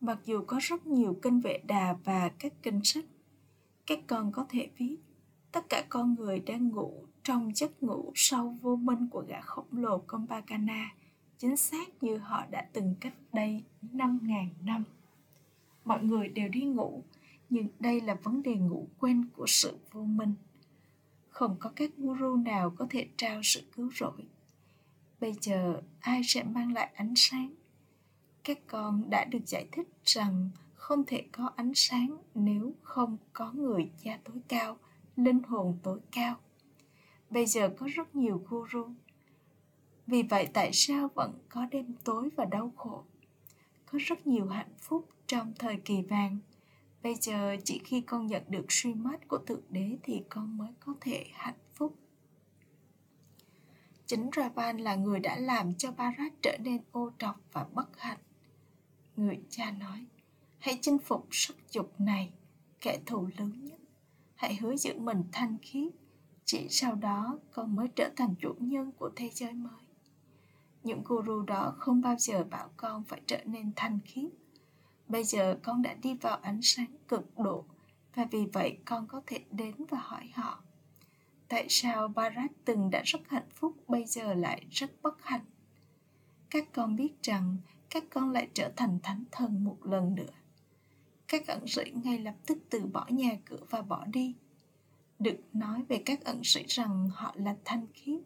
Mặc 0.00 0.18
dù 0.24 0.44
có 0.46 0.58
rất 0.62 0.86
nhiều 0.86 1.18
kinh 1.22 1.40
vệ 1.40 1.58
đà 1.66 1.96
và 2.04 2.30
các 2.38 2.52
kinh 2.62 2.80
sách 2.84 3.04
các 3.86 3.98
con 4.06 4.32
có 4.32 4.46
thể 4.48 4.68
viết 4.76 4.96
tất 5.52 5.68
cả 5.68 5.84
con 5.88 6.14
người 6.14 6.40
đang 6.40 6.68
ngủ 6.68 7.06
trong 7.22 7.54
giấc 7.54 7.82
ngủ 7.82 8.12
sâu 8.14 8.56
vô 8.60 8.76
minh 8.76 9.08
của 9.10 9.24
gã 9.28 9.40
khổng 9.40 9.68
lồ 9.70 9.98
Kompakana, 9.98 10.94
chính 11.38 11.56
xác 11.56 12.02
như 12.02 12.16
họ 12.16 12.46
đã 12.50 12.68
từng 12.72 12.94
cách 13.00 13.14
đây 13.32 13.64
5.000 13.92 14.48
năm. 14.64 14.84
Mọi 15.90 16.04
người 16.04 16.28
đều 16.28 16.48
đi 16.48 16.60
ngủ, 16.60 17.04
nhưng 17.50 17.68
đây 17.78 18.00
là 18.00 18.14
vấn 18.14 18.42
đề 18.42 18.54
ngủ 18.54 18.88
quên 18.98 19.24
của 19.36 19.46
sự 19.46 19.78
vô 19.92 20.02
minh. 20.02 20.34
Không 21.28 21.56
có 21.60 21.72
các 21.76 21.90
guru 21.96 22.36
nào 22.36 22.70
có 22.78 22.86
thể 22.90 23.08
trao 23.16 23.40
sự 23.42 23.62
cứu 23.76 23.90
rỗi. 23.94 24.22
Bây 25.20 25.32
giờ 25.40 25.82
ai 26.00 26.20
sẽ 26.24 26.42
mang 26.42 26.72
lại 26.72 26.90
ánh 26.94 27.14
sáng? 27.16 27.54
Các 28.44 28.58
con 28.66 29.10
đã 29.10 29.24
được 29.24 29.46
giải 29.46 29.68
thích 29.72 29.88
rằng 30.04 30.50
không 30.74 31.04
thể 31.06 31.24
có 31.32 31.50
ánh 31.56 31.72
sáng 31.74 32.16
nếu 32.34 32.72
không 32.82 33.16
có 33.32 33.52
người 33.52 33.90
cha 34.04 34.18
tối 34.24 34.36
cao, 34.48 34.76
linh 35.16 35.42
hồn 35.42 35.78
tối 35.82 35.98
cao 36.12 36.36
bây 37.30 37.46
giờ 37.46 37.74
có 37.78 37.86
rất 37.94 38.16
nhiều 38.16 38.44
guru 38.48 38.88
vì 40.06 40.22
vậy 40.22 40.48
tại 40.52 40.70
sao 40.72 41.08
vẫn 41.14 41.32
có 41.48 41.66
đêm 41.70 41.94
tối 42.04 42.28
và 42.36 42.44
đau 42.44 42.72
khổ 42.76 43.04
có 43.86 43.98
rất 44.02 44.26
nhiều 44.26 44.46
hạnh 44.46 44.74
phúc 44.78 45.08
trong 45.30 45.52
thời 45.58 45.76
kỳ 45.76 46.02
vàng. 46.02 46.38
Bây 47.02 47.14
giờ 47.14 47.56
chỉ 47.64 47.80
khi 47.84 48.00
con 48.00 48.26
nhận 48.26 48.42
được 48.48 48.66
suy 48.68 48.94
mắt 48.94 49.28
của 49.28 49.38
thượng 49.38 49.62
đế 49.68 49.98
thì 50.02 50.22
con 50.28 50.58
mới 50.58 50.68
có 50.80 50.94
thể 51.00 51.26
hạnh 51.32 51.58
phúc. 51.74 51.94
Chính 54.06 54.30
Ravan 54.36 54.78
là 54.78 54.94
người 54.94 55.20
đã 55.20 55.36
làm 55.36 55.74
cho 55.74 55.92
Barat 55.92 56.32
trở 56.42 56.56
nên 56.60 56.82
ô 56.92 57.10
trọc 57.18 57.40
và 57.52 57.66
bất 57.74 57.88
hạnh. 57.98 58.18
Người 59.16 59.40
cha 59.50 59.70
nói, 59.70 60.06
hãy 60.58 60.78
chinh 60.82 60.98
phục 60.98 61.26
sắc 61.30 61.56
dục 61.70 62.00
này, 62.00 62.32
kẻ 62.80 62.98
thù 63.06 63.28
lớn 63.38 63.64
nhất. 63.64 63.78
Hãy 64.34 64.54
hứa 64.54 64.76
giữ 64.76 64.98
mình 64.98 65.22
thanh 65.32 65.56
khiết, 65.62 65.92
chỉ 66.44 66.66
sau 66.68 66.94
đó 66.94 67.38
con 67.52 67.76
mới 67.76 67.88
trở 67.96 68.10
thành 68.16 68.34
chủ 68.40 68.54
nhân 68.58 68.92
của 68.92 69.10
thế 69.16 69.30
giới 69.32 69.52
mới. 69.52 69.82
Những 70.84 71.02
guru 71.04 71.42
đó 71.42 71.74
không 71.78 72.00
bao 72.00 72.16
giờ 72.18 72.44
bảo 72.44 72.68
con 72.76 73.04
phải 73.04 73.20
trở 73.26 73.44
nên 73.44 73.72
thanh 73.76 73.98
khiết 74.04 74.30
bây 75.10 75.24
giờ 75.24 75.58
con 75.62 75.82
đã 75.82 75.94
đi 75.94 76.14
vào 76.14 76.36
ánh 76.36 76.62
sáng 76.62 76.96
cực 77.08 77.38
độ, 77.38 77.64
và 78.14 78.24
vì 78.30 78.46
vậy 78.52 78.78
con 78.84 79.06
có 79.06 79.22
thể 79.26 79.38
đến 79.50 79.74
và 79.88 79.98
hỏi 79.98 80.30
họ. 80.34 80.62
Tại 81.48 81.66
sao 81.68 82.08
barat 82.08 82.50
từng 82.64 82.90
đã 82.90 83.02
rất 83.04 83.20
hạnh 83.28 83.48
phúc, 83.54 83.76
bây 83.88 84.04
giờ 84.04 84.34
lại 84.34 84.66
rất 84.70 85.02
bất 85.02 85.14
hạnh? 85.22 85.44
Các 86.50 86.72
con 86.72 86.96
biết 86.96 87.22
rằng 87.22 87.56
các 87.90 88.04
con 88.10 88.30
lại 88.30 88.48
trở 88.54 88.72
thành 88.76 88.98
thánh 89.02 89.24
thần 89.30 89.64
một 89.64 89.78
lần 89.82 90.14
nữa. 90.14 90.32
Các 91.28 91.46
ẩn 91.46 91.66
sĩ 91.66 91.82
ngay 91.94 92.18
lập 92.18 92.34
tức 92.46 92.58
từ 92.70 92.86
bỏ 92.86 93.06
nhà 93.08 93.30
cửa 93.44 93.64
và 93.70 93.82
bỏ 93.82 94.04
đi. 94.04 94.34
Được 95.18 95.36
nói 95.52 95.82
về 95.88 96.02
các 96.06 96.24
ẩn 96.24 96.40
sĩ 96.44 96.64
rằng 96.68 97.10
họ 97.14 97.34
là 97.36 97.56
thanh 97.64 97.86
khiết, 97.94 98.20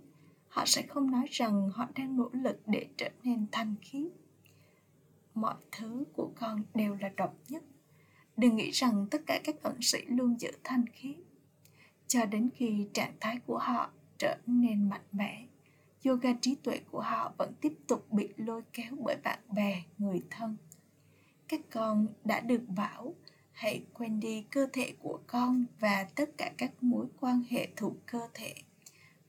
họ 0.49 0.65
sẽ 0.67 0.83
không 0.83 1.11
nói 1.11 1.27
rằng 1.31 1.71
họ 1.75 1.87
đang 1.95 2.17
nỗ 2.17 2.31
lực 2.33 2.61
để 2.67 2.87
trở 2.97 3.09
nên 3.23 3.47
thanh 3.53 3.75
khiết 3.83 4.13
mọi 5.35 5.55
thứ 5.73 6.05
của 6.13 6.33
con 6.35 6.63
đều 6.75 6.95
là 6.95 7.09
độc 7.17 7.35
nhất. 7.49 7.63
Đừng 8.37 8.57
nghĩ 8.57 8.71
rằng 8.71 9.07
tất 9.11 9.23
cả 9.27 9.41
các 9.45 9.63
ẩn 9.63 9.83
sĩ 9.83 9.99
luôn 10.09 10.41
giữ 10.41 10.51
thanh 10.65 10.85
khiết 10.93 11.17
cho 12.07 12.25
đến 12.25 12.51
khi 12.57 12.89
trạng 12.93 13.13
thái 13.21 13.41
của 13.47 13.59
họ 13.59 13.91
trở 14.19 14.37
nên 14.47 14.89
mạnh 14.89 15.05
mẽ, 15.13 15.47
yoga 16.05 16.31
trí 16.41 16.55
tuệ 16.55 16.81
của 16.91 17.01
họ 17.01 17.33
vẫn 17.39 17.53
tiếp 17.61 17.73
tục 17.87 18.13
bị 18.13 18.29
lôi 18.37 18.63
kéo 18.73 18.93
bởi 19.05 19.17
bạn 19.25 19.39
bè, 19.55 19.83
người 19.99 20.23
thân. 20.31 20.57
Các 21.49 21.61
con 21.71 22.07
đã 22.25 22.41
được 22.41 22.63
bảo, 22.69 23.15
hãy 23.53 23.85
quên 23.93 24.21
đi 24.21 24.43
cơ 24.51 24.67
thể 24.73 24.95
của 24.99 25.21
con 25.27 25.65
và 25.81 26.09
tất 26.15 26.31
cả 26.39 26.53
các 26.59 26.83
mối 26.83 27.07
quan 27.21 27.43
hệ 27.51 27.69
thuộc 27.77 27.93
cơ 28.07 28.29
thể. 28.35 28.55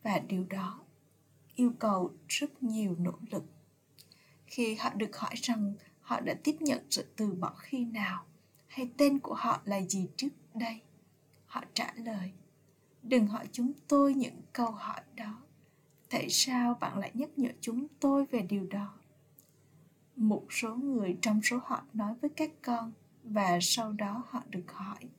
Và 0.04 0.20
điều 0.28 0.46
đó 0.50 0.80
yêu 1.56 1.74
cầu 1.80 2.14
rất 2.28 2.64
nhiều 2.64 2.96
nỗ 3.00 3.14
lực. 3.32 3.44
Khi 4.46 4.76
họ 4.76 4.94
được 4.94 5.18
hỏi 5.18 5.34
rằng 5.36 5.74
họ 6.06 6.20
đã 6.20 6.34
tiếp 6.44 6.56
nhận 6.60 6.80
sự 6.90 7.06
từ 7.16 7.34
bỏ 7.34 7.54
khi 7.58 7.86
nào? 7.86 8.26
Hay 8.68 8.90
tên 8.98 9.20
của 9.20 9.34
họ 9.34 9.62
là 9.66 9.82
gì 9.82 10.08
trước 10.18 10.30
đây? 10.54 10.82
Họ 11.46 11.64
trả 11.74 11.94
lời, 11.96 12.32
đừng 13.04 13.28
hỏi 13.28 13.48
chúng 13.52 13.72
tôi 13.88 14.14
những 14.14 14.42
câu 14.54 14.72
hỏi 14.72 15.02
đó. 15.16 15.42
Tại 16.10 16.30
sao 16.30 16.74
bạn 16.74 16.98
lại 17.00 17.12
nhắc 17.14 17.30
nhở 17.38 17.50
chúng 17.62 17.88
tôi 18.00 18.26
về 18.26 18.42
điều 18.42 18.68
đó? 18.68 18.94
Một 20.16 20.46
số 20.50 20.76
người 20.76 21.18
trong 21.22 21.42
số 21.44 21.60
họ 21.64 21.84
nói 21.94 22.14
với 22.22 22.30
các 22.30 22.52
con 22.62 22.92
và 23.24 23.60
sau 23.62 23.92
đó 23.92 24.24
họ 24.30 24.44
được 24.50 24.72
hỏi, 24.72 25.10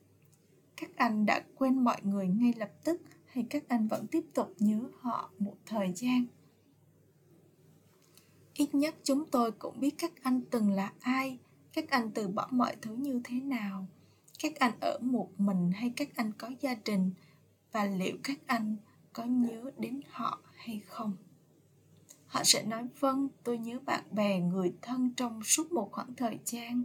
các 0.76 0.90
anh 0.97 1.26
đã 1.26 1.45
quên 1.55 1.85
mọi 1.85 2.00
người 2.02 2.28
ngay 2.28 2.55
lập 2.57 2.71
tức 2.85 3.02
hay 3.26 3.47
các 3.50 3.69
anh 3.69 3.88
vẫn 3.88 4.07
tiếp 4.07 4.25
tục 4.35 4.55
nhớ 4.59 4.81
họ 5.00 5.31
một 5.38 5.57
thời 5.66 5.93
gian? 5.93 6.26
Ít 8.57 8.75
nhất 8.75 8.95
chúng 9.05 9.27
tôi 9.31 9.53
cũng 9.53 9.81
biết 9.81 9.95
các 9.99 10.13
anh 10.23 10.41
từng 10.51 10.71
là 10.71 10.93
ai, 11.01 11.39
các 11.73 11.91
anh 11.91 12.11
từ 12.11 12.29
bỏ 12.29 12.49
mọi 12.51 12.77
thứ 12.83 12.95
như 12.95 13.21
thế 13.25 13.41
nào, 13.41 13.87
các 14.39 14.53
anh 14.59 14.73
ở 14.81 14.99
một 15.03 15.31
mình 15.39 15.71
hay 15.75 15.93
các 15.97 16.09
anh 16.17 16.33
có 16.39 16.51
gia 16.61 16.75
đình, 16.85 17.11
và 17.73 17.85
liệu 17.85 18.17
các 18.23 18.39
anh 18.47 18.77
có 19.13 19.25
nhớ 19.25 19.71
đến 19.79 20.01
họ 20.11 20.41
hay 20.55 20.81
không? 20.87 21.17
Họ 22.27 22.45
sẽ 22.45 22.63
nói 22.63 22.87
vâng 23.01 23.29
tôi 23.45 23.59
nhớ 23.59 23.79
bạn 23.87 24.05
bè, 24.11 24.41
người 24.41 24.73
thân 24.83 25.11
trong 25.17 25.45
suốt 25.45 25.73
một 25.73 25.89
khoảng 25.93 26.15
thời 26.15 26.39
gian. 26.45 26.85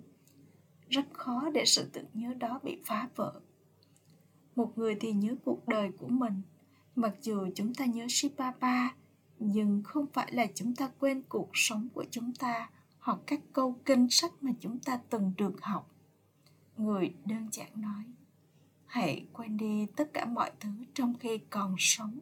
Rất 0.90 1.06
khó 1.14 1.50
để 1.54 1.64
sự 1.66 1.90
tưởng 1.94 2.06
nhớ 2.14 2.34
đó 2.34 2.60
bị 2.64 2.78
phá 2.86 3.10
vỡ. 3.16 3.40
Một 4.56 4.78
người 4.78 4.96
thì 5.00 5.12
nhớ 5.12 5.36
cuộc 5.46 5.68
đời 5.68 5.92
của 5.98 6.08
mình. 6.08 6.42
Mặc 6.96 7.16
dù 7.22 7.48
chúng 7.56 7.74
ta 7.74 7.86
nhớ 7.86 8.06
shipapa 8.10 8.90
nhưng 9.44 9.84
không 9.84 10.06
phải 10.14 10.32
là 10.32 10.46
chúng 10.56 10.76
ta 10.76 10.90
quên 11.00 11.22
cuộc 11.30 11.50
sống 11.54 11.88
của 11.94 12.06
chúng 12.12 12.34
ta 12.34 12.70
hoặc 13.00 13.18
các 13.28 13.40
câu 13.54 13.76
kinh 13.86 14.10
sách 14.10 14.32
mà 14.42 14.52
chúng 14.60 14.80
ta 14.80 15.00
từng 15.10 15.34
được 15.38 15.62
học. 15.62 15.90
Người 16.78 17.14
đơn 17.26 17.48
giản 17.52 17.70
nói, 17.76 18.04
hãy 18.86 19.26
quên 19.34 19.58
đi 19.58 19.86
tất 19.96 20.14
cả 20.14 20.26
mọi 20.26 20.52
thứ 20.60 20.70
trong 20.94 21.14
khi 21.20 21.38
còn 21.50 21.76
sống. 21.80 22.20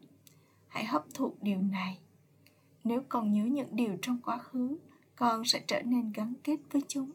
Hãy 0.67 0.85
hấp 0.85 1.05
thụ 1.13 1.35
điều 1.41 1.61
này. 1.61 1.99
Nếu 2.83 3.03
còn 3.09 3.33
nhớ 3.33 3.45
những 3.45 3.75
điều 3.75 3.97
trong 4.01 4.19
quá 4.21 4.37
khứ, 4.37 4.77
con 5.15 5.45
sẽ 5.45 5.63
trở 5.67 5.81
nên 5.81 6.11
gắn 6.11 6.33
kết 6.43 6.57
với 6.71 6.81
chúng. 6.87 7.11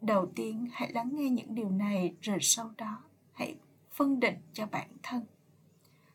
Đầu 0.00 0.32
tiên, 0.34 0.68
hãy 0.72 0.92
lắng 0.92 1.10
nghe 1.12 1.30
những 1.30 1.54
điều 1.54 1.70
này 1.70 2.14
rồi 2.22 2.38
sau 2.40 2.70
đó 2.76 3.02
hãy 3.32 3.56
phân 3.92 4.20
định 4.20 4.36
cho 4.52 4.66
bản 4.66 4.88
thân 5.02 5.24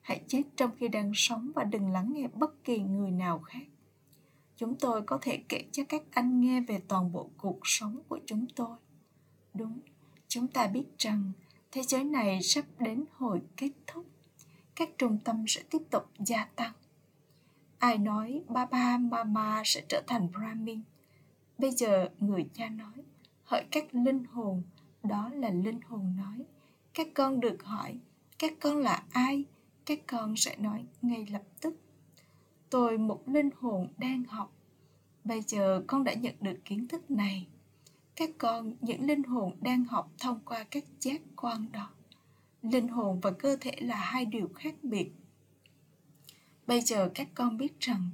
hãy 0.05 0.21
chết 0.27 0.43
trong 0.55 0.71
khi 0.77 0.88
đang 0.88 1.12
sống 1.15 1.51
và 1.55 1.63
đừng 1.63 1.89
lắng 1.89 2.13
nghe 2.13 2.27
bất 2.27 2.63
kỳ 2.63 2.79
người 2.79 3.12
nào 3.12 3.39
khác. 3.39 3.65
Chúng 4.57 4.75
tôi 4.75 5.01
có 5.01 5.19
thể 5.21 5.43
kể 5.50 5.65
cho 5.71 5.83
các 5.89 6.01
anh 6.12 6.41
nghe 6.41 6.62
về 6.62 6.81
toàn 6.88 7.12
bộ 7.12 7.29
cuộc 7.38 7.59
sống 7.63 8.00
của 8.07 8.19
chúng 8.25 8.45
tôi. 8.55 8.77
Đúng, 9.53 9.79
chúng 10.27 10.47
ta 10.47 10.67
biết 10.67 10.85
rằng 10.97 11.31
thế 11.71 11.81
giới 11.81 12.03
này 12.03 12.41
sắp 12.41 12.65
đến 12.79 13.05
hồi 13.12 13.41
kết 13.57 13.71
thúc. 13.88 14.05
Các 14.75 14.89
trung 14.97 15.17
tâm 15.24 15.45
sẽ 15.47 15.63
tiếp 15.69 15.81
tục 15.89 16.03
gia 16.19 16.45
tăng. 16.45 16.74
Ai 17.77 17.97
nói 17.97 18.41
baba 18.47 18.97
mama 18.97 19.62
sẽ 19.65 19.81
trở 19.89 20.03
thành 20.07 20.31
brahmin? 20.31 20.81
Bây 21.57 21.71
giờ 21.71 22.09
người 22.19 22.50
cha 22.53 22.69
nói, 22.69 23.03
hỡi 23.43 23.63
các 23.71 23.95
linh 23.95 24.24
hồn. 24.24 24.63
Đó 25.03 25.29
là 25.33 25.50
linh 25.50 25.81
hồn 25.81 26.15
nói, 26.17 26.45
các 26.93 27.07
con 27.13 27.39
được 27.39 27.63
hỏi, 27.63 28.00
các 28.39 28.53
con 28.59 28.77
là 28.77 29.03
ai? 29.12 29.45
Các 29.85 29.99
con 30.07 30.35
sẽ 30.35 30.55
nói 30.57 30.85
ngay 31.01 31.27
lập 31.31 31.43
tức. 31.61 31.75
Tôi 32.69 32.97
một 32.97 33.27
linh 33.27 33.49
hồn 33.59 33.87
đang 33.97 34.23
học. 34.23 34.53
Bây 35.23 35.41
giờ 35.41 35.83
con 35.87 36.03
đã 36.03 36.13
nhận 36.13 36.35
được 36.41 36.59
kiến 36.65 36.87
thức 36.87 37.11
này. 37.11 37.47
Các 38.15 38.29
con, 38.37 38.75
những 38.81 39.05
linh 39.05 39.23
hồn 39.23 39.57
đang 39.61 39.83
học 39.83 40.11
thông 40.19 40.39
qua 40.45 40.63
các 40.71 40.83
giác 40.99 41.21
quan 41.35 41.71
đó. 41.71 41.89
Linh 42.61 42.87
hồn 42.87 43.19
và 43.19 43.31
cơ 43.31 43.57
thể 43.61 43.71
là 43.79 43.95
hai 43.95 44.25
điều 44.25 44.49
khác 44.55 44.75
biệt. 44.83 45.11
Bây 46.67 46.81
giờ 46.81 47.11
các 47.15 47.27
con 47.35 47.57
biết 47.57 47.79
rằng 47.79 48.09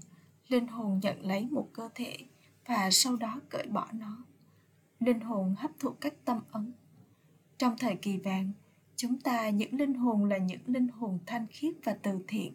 linh 0.47 0.67
hồn 0.67 0.99
nhận 1.03 1.25
lấy 1.25 1.47
một 1.51 1.69
cơ 1.73 1.89
thể 1.95 2.17
và 2.65 2.89
sau 2.91 3.15
đó 3.15 3.39
cởi 3.49 3.67
bỏ 3.67 3.87
nó. 3.93 4.17
Linh 4.99 5.19
hồn 5.19 5.55
hấp 5.57 5.71
thụ 5.79 5.89
các 5.89 6.13
tâm 6.25 6.39
ấn. 6.51 6.73
Trong 7.57 7.77
thời 7.77 7.95
kỳ 7.95 8.17
vàng 8.17 8.51
chúng 9.01 9.19
ta 9.19 9.49
những 9.49 9.73
linh 9.73 9.93
hồn 9.93 10.25
là 10.25 10.37
những 10.37 10.61
linh 10.65 10.87
hồn 10.87 11.19
thanh 11.25 11.47
khiết 11.49 11.73
và 11.83 11.97
từ 12.01 12.19
thiện. 12.27 12.53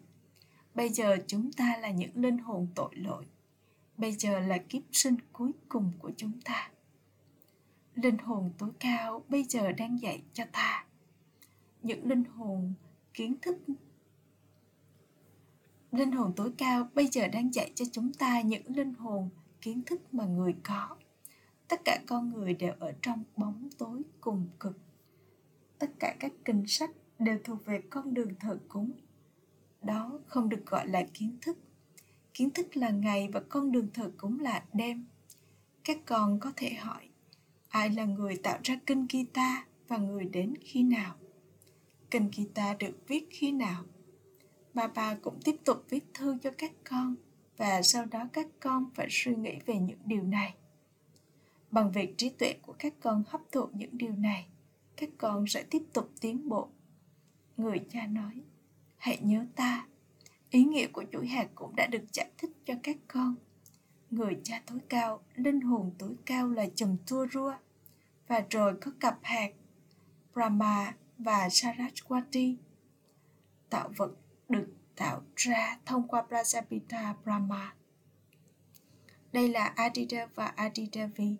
Bây 0.75 0.89
giờ 0.89 1.17
chúng 1.27 1.51
ta 1.51 1.77
là 1.77 1.89
những 1.91 2.11
linh 2.15 2.37
hồn 2.37 2.67
tội 2.75 2.95
lỗi. 2.95 3.25
Bây 3.97 4.11
giờ 4.11 4.39
là 4.39 4.57
kiếp 4.57 4.81
sinh 4.91 5.15
cuối 5.31 5.51
cùng 5.69 5.91
của 5.99 6.11
chúng 6.17 6.31
ta. 6.45 6.71
Linh 7.95 8.17
hồn 8.17 8.51
tối 8.57 8.69
cao 8.79 9.23
bây 9.29 9.43
giờ 9.43 9.71
đang 9.71 10.01
dạy 10.01 10.21
cho 10.33 10.43
ta. 10.51 10.85
Những 11.83 12.07
linh 12.07 12.23
hồn 12.23 12.73
kiến 13.13 13.35
thức. 13.41 13.57
Linh 15.91 16.11
hồn 16.11 16.33
tối 16.35 16.51
cao 16.57 16.87
bây 16.93 17.07
giờ 17.07 17.27
đang 17.27 17.53
dạy 17.53 17.71
cho 17.75 17.85
chúng 17.91 18.13
ta 18.13 18.41
những 18.41 18.75
linh 18.75 18.93
hồn 18.93 19.29
kiến 19.61 19.81
thức 19.85 20.13
mà 20.13 20.25
người 20.25 20.55
có. 20.63 20.95
Tất 21.67 21.81
cả 21.85 21.99
con 22.07 22.29
người 22.33 22.53
đều 22.53 22.73
ở 22.79 22.93
trong 23.01 23.23
bóng 23.35 23.69
tối 23.77 24.01
cùng 24.21 24.47
cực 24.59 24.77
tất 25.79 25.91
cả 25.99 26.15
các 26.19 26.31
kinh 26.45 26.67
sách 26.67 26.91
đều 27.19 27.39
thuộc 27.43 27.65
về 27.65 27.81
con 27.89 28.13
đường 28.13 28.35
thờ 28.39 28.59
cúng. 28.67 28.91
Đó 29.81 30.19
không 30.25 30.49
được 30.49 30.65
gọi 30.65 30.87
là 30.87 31.05
kiến 31.13 31.37
thức. 31.41 31.57
Kiến 32.33 32.49
thức 32.49 32.77
là 32.77 32.89
ngày 32.89 33.27
và 33.33 33.41
con 33.49 33.71
đường 33.71 33.87
thờ 33.93 34.11
cúng 34.17 34.39
là 34.39 34.63
đêm. 34.73 35.05
Các 35.83 35.97
con 36.05 36.39
có 36.39 36.51
thể 36.55 36.73
hỏi, 36.73 37.09
ai 37.69 37.89
là 37.89 38.05
người 38.05 38.35
tạo 38.43 38.59
ra 38.63 38.79
kinh 38.85 39.07
guitar 39.13 39.57
và 39.87 39.97
người 39.97 40.25
đến 40.25 40.53
khi 40.61 40.83
nào? 40.83 41.15
Kinh 42.11 42.31
guitar 42.37 42.77
được 42.79 43.07
viết 43.07 43.27
khi 43.29 43.51
nào? 43.51 43.83
Bà 44.73 44.87
bà 44.87 45.15
cũng 45.15 45.39
tiếp 45.43 45.55
tục 45.65 45.85
viết 45.89 46.05
thư 46.13 46.37
cho 46.43 46.51
các 46.57 46.71
con 46.89 47.15
và 47.57 47.81
sau 47.81 48.05
đó 48.05 48.27
các 48.33 48.47
con 48.59 48.89
phải 48.95 49.07
suy 49.09 49.35
nghĩ 49.35 49.53
về 49.65 49.75
những 49.75 49.99
điều 50.05 50.23
này. 50.23 50.53
Bằng 51.71 51.91
việc 51.91 52.17
trí 52.17 52.29
tuệ 52.29 52.53
của 52.61 52.73
các 52.79 52.93
con 52.99 53.23
hấp 53.27 53.41
thụ 53.51 53.67
những 53.73 53.97
điều 53.97 54.15
này 54.15 54.47
các 54.97 55.09
con 55.17 55.47
sẽ 55.47 55.63
tiếp 55.63 55.83
tục 55.93 56.11
tiến 56.21 56.49
bộ. 56.49 56.69
Người 57.57 57.85
cha 57.89 58.07
nói 58.07 58.41
hãy 58.97 59.19
nhớ 59.21 59.45
ta. 59.55 59.87
Ý 60.49 60.63
nghĩa 60.63 60.87
của 60.87 61.03
chuỗi 61.11 61.27
hạt 61.27 61.47
cũng 61.55 61.75
đã 61.75 61.87
được 61.87 62.03
giải 62.13 62.29
thích 62.37 62.51
cho 62.65 62.73
các 62.83 62.97
con. 63.07 63.35
Người 64.11 64.37
cha 64.43 64.61
tối 64.65 64.79
cao 64.89 65.23
linh 65.35 65.61
hồn 65.61 65.91
tối 65.97 66.15
cao 66.25 66.49
là 66.49 66.65
chùm 66.75 66.97
tua 67.07 67.27
rua. 67.33 67.53
Và 68.27 68.45
rồi 68.49 68.77
có 68.81 68.91
cặp 68.99 69.19
hạt 69.21 69.51
brahma 70.33 70.95
và 71.17 71.47
saraswati. 71.47 72.55
Tạo 73.69 73.89
vật 73.97 74.11
được 74.49 74.67
tạo 74.95 75.21
ra 75.35 75.79
thông 75.85 76.07
qua 76.07 76.25
Prajapita 76.29 77.13
Brahma. 77.23 77.73
Đây 79.31 79.49
là 79.49 79.65
Aditya 79.65 80.27
và 80.35 80.45
Adidevi. 80.45 81.35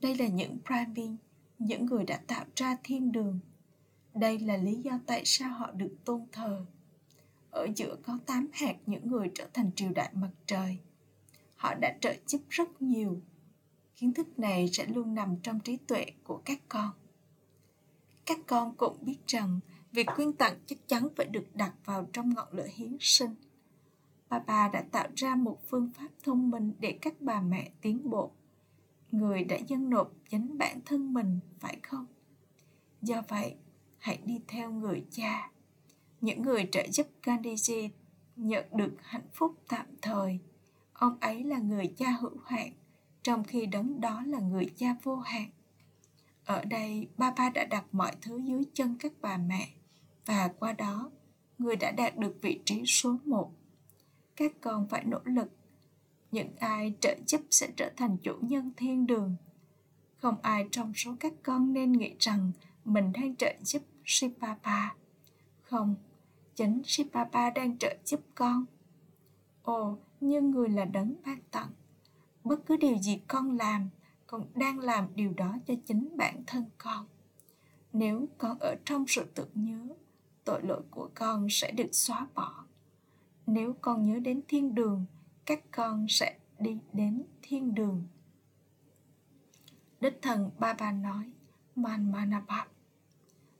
Đây 0.00 0.14
là 0.14 0.26
những 0.26 0.58
Brahmin, 0.64 1.16
những 1.58 1.86
người 1.86 2.04
đã 2.04 2.20
tạo 2.26 2.44
ra 2.56 2.76
thiên 2.84 3.12
đường. 3.12 3.38
Đây 4.14 4.38
là 4.38 4.56
lý 4.56 4.74
do 4.74 4.98
tại 5.06 5.22
sao 5.24 5.50
họ 5.50 5.70
được 5.70 5.96
tôn 6.04 6.26
thờ. 6.32 6.66
ở 7.50 7.68
giữa 7.76 7.96
có 8.02 8.18
tám 8.26 8.48
hạt 8.52 8.74
những 8.86 9.08
người 9.08 9.30
trở 9.34 9.48
thành 9.52 9.70
triều 9.76 9.90
đại 9.92 10.10
mặt 10.14 10.30
trời. 10.46 10.78
Họ 11.56 11.74
đã 11.74 11.96
trợ 12.00 12.14
giúp 12.26 12.40
rất 12.48 12.82
nhiều. 12.82 13.20
Kiến 13.96 14.12
thức 14.12 14.38
này 14.38 14.68
sẽ 14.72 14.86
luôn 14.86 15.14
nằm 15.14 15.36
trong 15.42 15.60
trí 15.60 15.76
tuệ 15.76 16.06
của 16.24 16.42
các 16.44 16.60
con. 16.68 16.90
Các 18.26 18.38
con 18.46 18.74
cũng 18.76 18.98
biết 19.00 19.18
rằng 19.26 19.60
việc 19.92 20.06
quyên 20.16 20.32
tặng 20.32 20.58
chắc 20.66 20.78
chắn 20.88 21.08
phải 21.16 21.26
được 21.26 21.46
đặt 21.54 21.72
vào 21.84 22.08
trong 22.12 22.34
ngọn 22.34 22.48
lửa 22.52 22.68
hiến 22.74 22.96
sinh. 23.00 23.34
Bà 24.28 24.38
bà 24.38 24.68
đã 24.68 24.84
tạo 24.90 25.08
ra 25.16 25.34
một 25.34 25.58
phương 25.68 25.90
pháp 25.94 26.08
thông 26.24 26.50
minh 26.50 26.72
để 26.78 26.98
các 27.00 27.14
bà 27.20 27.40
mẹ 27.40 27.70
tiến 27.80 28.10
bộ. 28.10 28.32
Người 29.16 29.44
đã 29.44 29.56
dâng 29.56 29.90
nộp 29.90 30.12
chính 30.30 30.58
bản 30.58 30.80
thân 30.86 31.14
mình, 31.14 31.40
phải 31.60 31.78
không? 31.82 32.06
Do 33.02 33.22
vậy, 33.28 33.54
hãy 33.98 34.18
đi 34.24 34.40
theo 34.48 34.70
người 34.70 35.04
cha. 35.10 35.50
Những 36.20 36.42
người 36.42 36.68
trợ 36.72 36.86
giúp 36.92 37.06
Gandhiji 37.22 37.88
nhận 38.36 38.64
được 38.72 38.96
hạnh 39.02 39.28
phúc 39.32 39.54
tạm 39.68 39.86
thời. 40.02 40.38
Ông 40.92 41.18
ấy 41.20 41.44
là 41.44 41.58
người 41.58 41.94
cha 41.96 42.10
hữu 42.10 42.38
hạn, 42.44 42.72
trong 43.22 43.44
khi 43.44 43.66
đấng 43.66 44.00
đó 44.00 44.22
là 44.26 44.38
người 44.38 44.70
cha 44.76 44.96
vô 45.02 45.16
hạn. 45.16 45.50
Ở 46.44 46.64
đây, 46.64 47.08
Baba 47.16 47.50
đã 47.50 47.64
đặt 47.64 47.84
mọi 47.92 48.12
thứ 48.20 48.38
dưới 48.38 48.62
chân 48.74 48.96
các 49.00 49.12
bà 49.20 49.36
mẹ 49.36 49.68
và 50.26 50.48
qua 50.58 50.72
đó, 50.72 51.10
người 51.58 51.76
đã 51.76 51.90
đạt 51.90 52.18
được 52.18 52.36
vị 52.42 52.60
trí 52.64 52.82
số 52.86 53.16
một. 53.24 53.52
Các 54.36 54.52
con 54.60 54.88
phải 54.88 55.04
nỗ 55.04 55.20
lực. 55.24 55.52
Những 56.36 56.56
ai 56.58 56.94
trợ 57.00 57.16
giúp 57.26 57.40
sẽ 57.50 57.68
trở 57.76 57.90
thành 57.96 58.16
chủ 58.22 58.34
nhân 58.40 58.70
thiên 58.76 59.06
đường. 59.06 59.36
Không 60.16 60.36
ai 60.42 60.68
trong 60.70 60.92
số 60.94 61.14
các 61.20 61.32
con 61.42 61.72
nên 61.72 61.92
nghĩ 61.92 62.14
rằng 62.18 62.52
mình 62.84 63.12
đang 63.12 63.36
trợ 63.36 63.54
giúp 63.62 63.82
Sipapa. 64.04 64.94
Không, 65.62 65.94
chính 66.54 66.82
Sipapa 66.84 67.50
đang 67.50 67.78
trợ 67.78 67.96
giúp 68.04 68.20
con. 68.34 68.64
Ồ, 69.62 69.98
nhưng 70.20 70.50
người 70.50 70.68
là 70.68 70.84
đấng 70.84 71.14
ban 71.26 71.38
tặng. 71.50 71.70
Bất 72.44 72.66
cứ 72.66 72.76
điều 72.76 72.98
gì 72.98 73.20
con 73.28 73.56
làm, 73.56 73.88
con 74.26 74.44
đang 74.54 74.78
làm 74.78 75.08
điều 75.14 75.32
đó 75.36 75.56
cho 75.66 75.74
chính 75.86 76.16
bản 76.16 76.42
thân 76.46 76.64
con. 76.78 77.06
Nếu 77.92 78.28
con 78.38 78.58
ở 78.58 78.76
trong 78.84 79.04
sự 79.08 79.24
tưởng 79.34 79.50
nhớ, 79.54 79.88
tội 80.44 80.62
lỗi 80.62 80.82
của 80.90 81.10
con 81.14 81.46
sẽ 81.50 81.70
được 81.70 81.94
xóa 81.94 82.26
bỏ. 82.34 82.64
Nếu 83.46 83.74
con 83.80 84.06
nhớ 84.06 84.18
đến 84.18 84.40
thiên 84.48 84.74
đường, 84.74 85.04
các 85.46 85.60
con 85.70 86.06
sẽ 86.08 86.38
đi 86.58 86.78
đến 86.92 87.22
thiên 87.42 87.74
đường. 87.74 88.04
đức 90.00 90.14
thần 90.22 90.50
ba 90.58 90.72
ba 90.72 90.92
nói, 90.92 91.32
Man 91.76 92.12
Manabab 92.12 92.68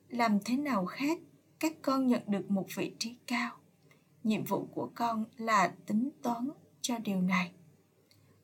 làm 0.08 0.38
thế 0.44 0.56
nào 0.56 0.86
khác 0.86 1.18
các 1.58 1.72
con 1.82 2.06
nhận 2.06 2.22
được 2.26 2.50
một 2.50 2.66
vị 2.74 2.92
trí 2.98 3.16
cao 3.26 3.56
nhiệm 4.24 4.44
vụ 4.44 4.68
của 4.74 4.90
con 4.94 5.24
là 5.36 5.74
tính 5.86 6.10
toán 6.22 6.50
cho 6.80 6.98
điều 6.98 7.20
này 7.20 7.52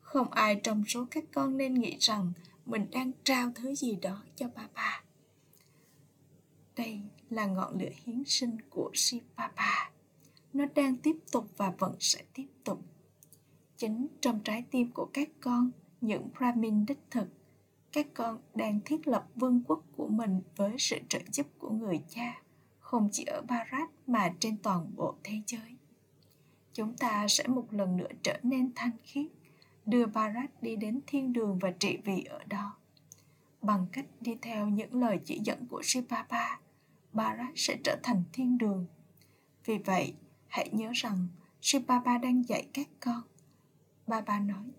không 0.01 0.31
ai 0.31 0.55
trong 0.55 0.83
số 0.87 1.05
các 1.11 1.23
con 1.33 1.57
nên 1.57 1.73
nghĩ 1.73 1.97
rằng 1.99 2.33
mình 2.65 2.85
đang 2.91 3.11
trao 3.23 3.51
thứ 3.55 3.75
gì 3.75 3.95
đó 3.95 4.23
cho 4.35 4.47
ba 4.55 4.67
ba 4.73 5.03
đây 6.75 7.01
là 7.29 7.45
ngọn 7.45 7.79
lửa 7.79 7.89
hiến 8.03 8.23
sinh 8.25 8.57
của 8.69 8.91
Shiv 8.93 9.23
Baba. 9.35 9.91
Nó 10.53 10.65
đang 10.75 10.97
tiếp 10.97 11.15
tục 11.31 11.47
và 11.57 11.71
vẫn 11.79 11.95
sẽ 11.99 12.23
tiếp 12.33 12.47
tục. 12.63 12.81
Chính 13.83 14.07
trong 14.21 14.39
trái 14.43 14.63
tim 14.71 14.91
của 14.91 15.09
các 15.13 15.29
con, 15.41 15.71
những 16.01 16.29
Brahmin 16.37 16.85
đích 16.85 16.99
thực 17.11 17.27
các 17.91 18.07
con 18.13 18.39
đang 18.55 18.79
thiết 18.85 19.07
lập 19.07 19.27
vương 19.35 19.63
quốc 19.67 19.83
của 19.97 20.07
mình 20.07 20.41
với 20.55 20.75
sự 20.79 20.97
trợ 21.09 21.19
giúp 21.31 21.47
của 21.57 21.69
người 21.69 22.01
cha, 22.09 22.41
không 22.79 23.09
chỉ 23.11 23.23
ở 23.23 23.41
Bharat 23.41 23.89
mà 24.07 24.33
trên 24.39 24.57
toàn 24.57 24.95
bộ 24.95 25.15
thế 25.23 25.33
giới. 25.47 25.75
Chúng 26.73 26.95
ta 26.95 27.27
sẽ 27.27 27.47
một 27.47 27.73
lần 27.73 27.97
nữa 27.97 28.07
trở 28.21 28.39
nên 28.43 28.71
thanh 28.75 28.91
khiết, 29.03 29.27
đưa 29.85 30.05
Bharat 30.05 30.63
đi 30.63 30.75
đến 30.75 30.99
thiên 31.07 31.33
đường 31.33 31.59
và 31.59 31.71
trị 31.71 31.97
vì 32.05 32.23
ở 32.23 32.43
đó. 32.43 32.77
Bằng 33.61 33.87
cách 33.91 34.05
đi 34.21 34.35
theo 34.41 34.67
những 34.67 34.95
lời 35.01 35.19
chỉ 35.25 35.39
dẫn 35.43 35.67
của 35.67 35.81
Sri 35.83 36.01
Baba, 36.09 36.59
Bharat 37.13 37.51
sẽ 37.55 37.77
trở 37.83 37.97
thành 38.03 38.23
thiên 38.33 38.57
đường. 38.57 38.85
Vì 39.65 39.77
vậy, 39.77 40.13
hãy 40.47 40.69
nhớ 40.71 40.91
rằng 40.93 41.27
Shivapa 41.61 42.17
đang 42.17 42.47
dạy 42.47 42.67
các 42.73 42.87
con. 42.99 43.21
Baba 44.07 44.39
nói, 44.39 44.71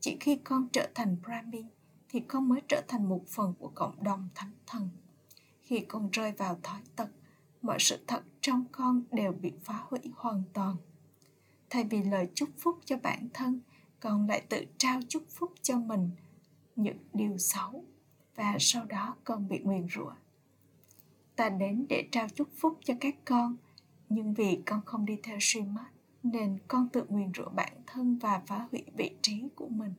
chỉ 0.00 0.16
khi 0.20 0.36
con 0.44 0.68
trở 0.72 0.88
thành 0.94 1.16
Brahmin, 1.22 1.66
thì 2.08 2.20
con 2.20 2.48
mới 2.48 2.60
trở 2.68 2.82
thành 2.88 3.08
một 3.08 3.24
phần 3.28 3.54
của 3.58 3.70
cộng 3.74 4.04
đồng 4.04 4.28
thánh 4.34 4.52
thần. 4.66 4.88
Khi 5.62 5.80
con 5.80 6.10
rơi 6.10 6.32
vào 6.32 6.58
thói 6.62 6.80
tật, 6.96 7.08
mọi 7.62 7.76
sự 7.80 8.04
thật 8.06 8.22
trong 8.40 8.64
con 8.72 9.02
đều 9.10 9.32
bị 9.32 9.52
phá 9.64 9.80
hủy 9.88 10.00
hoàn 10.14 10.42
toàn. 10.52 10.76
Thay 11.70 11.84
vì 11.84 12.02
lời 12.02 12.28
chúc 12.34 12.48
phúc 12.58 12.78
cho 12.84 12.96
bản 13.02 13.28
thân, 13.34 13.60
con 14.00 14.28
lại 14.28 14.42
tự 14.48 14.64
trao 14.78 15.00
chúc 15.08 15.22
phúc 15.28 15.52
cho 15.62 15.78
mình 15.78 16.10
những 16.76 16.98
điều 17.12 17.38
xấu 17.38 17.84
và 18.36 18.56
sau 18.60 18.84
đó 18.84 19.16
con 19.24 19.48
bị 19.48 19.58
nguyền 19.58 19.86
rủa. 19.94 20.12
Ta 21.36 21.48
đến 21.48 21.86
để 21.88 22.08
trao 22.12 22.28
chúc 22.28 22.48
phúc 22.56 22.78
cho 22.84 22.94
các 23.00 23.14
con, 23.24 23.56
nhưng 24.08 24.34
vì 24.34 24.62
con 24.66 24.80
không 24.84 25.06
đi 25.06 25.16
theo 25.22 25.36
suy 25.40 25.62
mất 25.62 25.86
nên 26.22 26.58
con 26.68 26.88
tự 26.88 27.04
nguyền 27.08 27.32
rủa 27.36 27.48
bản 27.48 27.72
thân 27.86 28.18
và 28.18 28.42
phá 28.46 28.68
hủy 28.70 28.84
vị 28.96 29.10
trí 29.22 29.48
của 29.54 29.68
mình. 29.68 29.94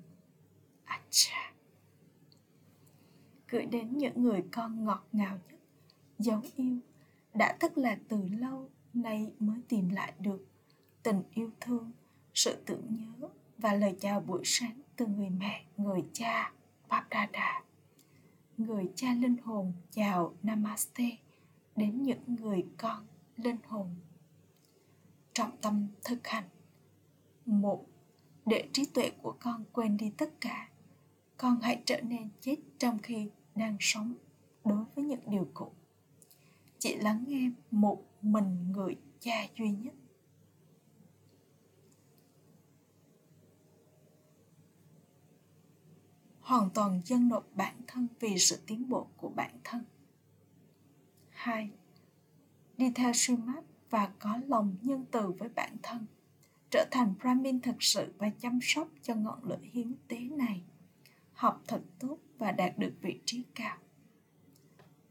Acha 0.83 1.53
gửi 3.49 3.65
đến 3.65 3.97
những 3.97 4.23
người 4.23 4.43
con 4.51 4.85
ngọt 4.85 5.07
ngào 5.11 5.39
nhất, 5.49 5.59
dấu 6.19 6.41
yêu, 6.55 6.77
đã 7.33 7.57
tức 7.59 7.77
là 7.77 7.97
từ 8.07 8.27
lâu, 8.39 8.69
nay 8.93 9.31
mới 9.39 9.59
tìm 9.67 9.89
lại 9.89 10.13
được 10.19 10.47
tình 11.03 11.21
yêu 11.33 11.51
thương, 11.61 11.91
sự 12.33 12.63
tưởng 12.65 12.85
nhớ 12.89 13.29
và 13.57 13.73
lời 13.73 13.95
chào 13.99 14.19
buổi 14.19 14.41
sáng 14.45 14.81
từ 14.95 15.05
người 15.05 15.29
mẹ, 15.29 15.65
người 15.77 16.03
cha 16.13 16.53
Babdada 16.89 17.63
người 18.57 18.91
cha 18.95 19.13
linh 19.13 19.35
hồn 19.43 19.73
chào 19.91 20.33
Namaste 20.43 21.17
đến 21.75 22.03
những 22.03 22.35
người 22.35 22.65
con 22.77 23.07
linh 23.37 23.57
hồn 23.67 23.87
trọng 25.33 25.57
tâm 25.61 25.87
thực 26.03 26.27
hành 26.27 26.49
một, 27.45 27.85
để 28.45 28.69
trí 28.73 28.85
tuệ 28.85 29.11
của 29.21 29.35
con 29.39 29.63
quên 29.71 29.97
đi 29.97 30.11
tất 30.17 30.41
cả 30.41 30.69
con 31.37 31.59
hãy 31.61 31.81
trở 31.85 32.01
nên 32.01 32.29
chết 32.41 32.55
trong 32.77 32.99
khi 32.99 33.29
đang 33.55 33.77
sống 33.79 34.13
đối 34.65 34.85
với 34.95 35.05
những 35.05 35.31
điều 35.31 35.47
cũ 35.53 35.71
chỉ 36.79 36.95
lắng 36.95 37.23
nghe 37.27 37.51
một 37.71 38.03
mình 38.21 38.71
người 38.71 38.95
cha 39.19 39.47
duy 39.57 39.71
nhất 39.71 39.93
hoàn 46.43 46.69
toàn 46.69 47.01
dâng 47.05 47.29
nộp 47.29 47.47
bản 47.55 47.75
thân 47.87 48.07
vì 48.19 48.37
sự 48.37 48.59
tiến 48.67 48.89
bộ 48.89 49.07
của 49.17 49.29
bản 49.29 49.59
thân. 49.63 49.83
2. 51.29 51.69
Đi 52.77 52.91
theo 52.95 53.13
Srimad 53.13 53.63
và 53.93 54.09
có 54.19 54.39
lòng 54.47 54.75
nhân 54.81 55.05
từ 55.11 55.31
với 55.31 55.49
bản 55.49 55.75
thân, 55.83 56.05
trở 56.69 56.85
thành 56.91 57.13
Brahmin 57.19 57.61
thực 57.61 57.83
sự 57.83 58.13
và 58.17 58.29
chăm 58.39 58.59
sóc 58.61 58.87
cho 59.01 59.15
ngọn 59.15 59.43
lửa 59.43 59.59
hiến 59.61 59.93
tế 60.07 60.19
này 60.19 60.61
học 61.33 61.63
thật 61.67 61.81
tốt 61.99 62.17
và 62.37 62.51
đạt 62.51 62.77
được 62.77 62.93
vị 63.01 63.19
trí 63.25 63.43
cao. 63.55 63.77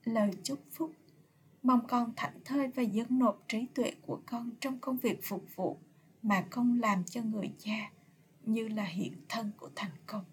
Lời 0.05 0.31
chúc 0.43 0.59
phúc 0.71 0.93
Mong 1.63 1.87
con 1.87 2.13
thảnh 2.17 2.41
thơi 2.45 2.69
và 2.69 2.83
dâng 2.83 3.19
nộp 3.19 3.45
trí 3.49 3.67
tuệ 3.75 3.93
của 4.07 4.21
con 4.27 4.51
trong 4.61 4.79
công 4.79 4.99
việc 4.99 5.21
phục 5.23 5.45
vụ 5.57 5.79
mà 6.23 6.47
con 6.51 6.81
làm 6.81 7.05
cho 7.05 7.23
người 7.23 7.53
cha 7.59 7.93
như 8.43 8.69
là 8.69 8.85
hiện 8.85 9.13
thân 9.29 9.51
của 9.57 9.71
thành 9.75 9.97
công. 10.07 10.25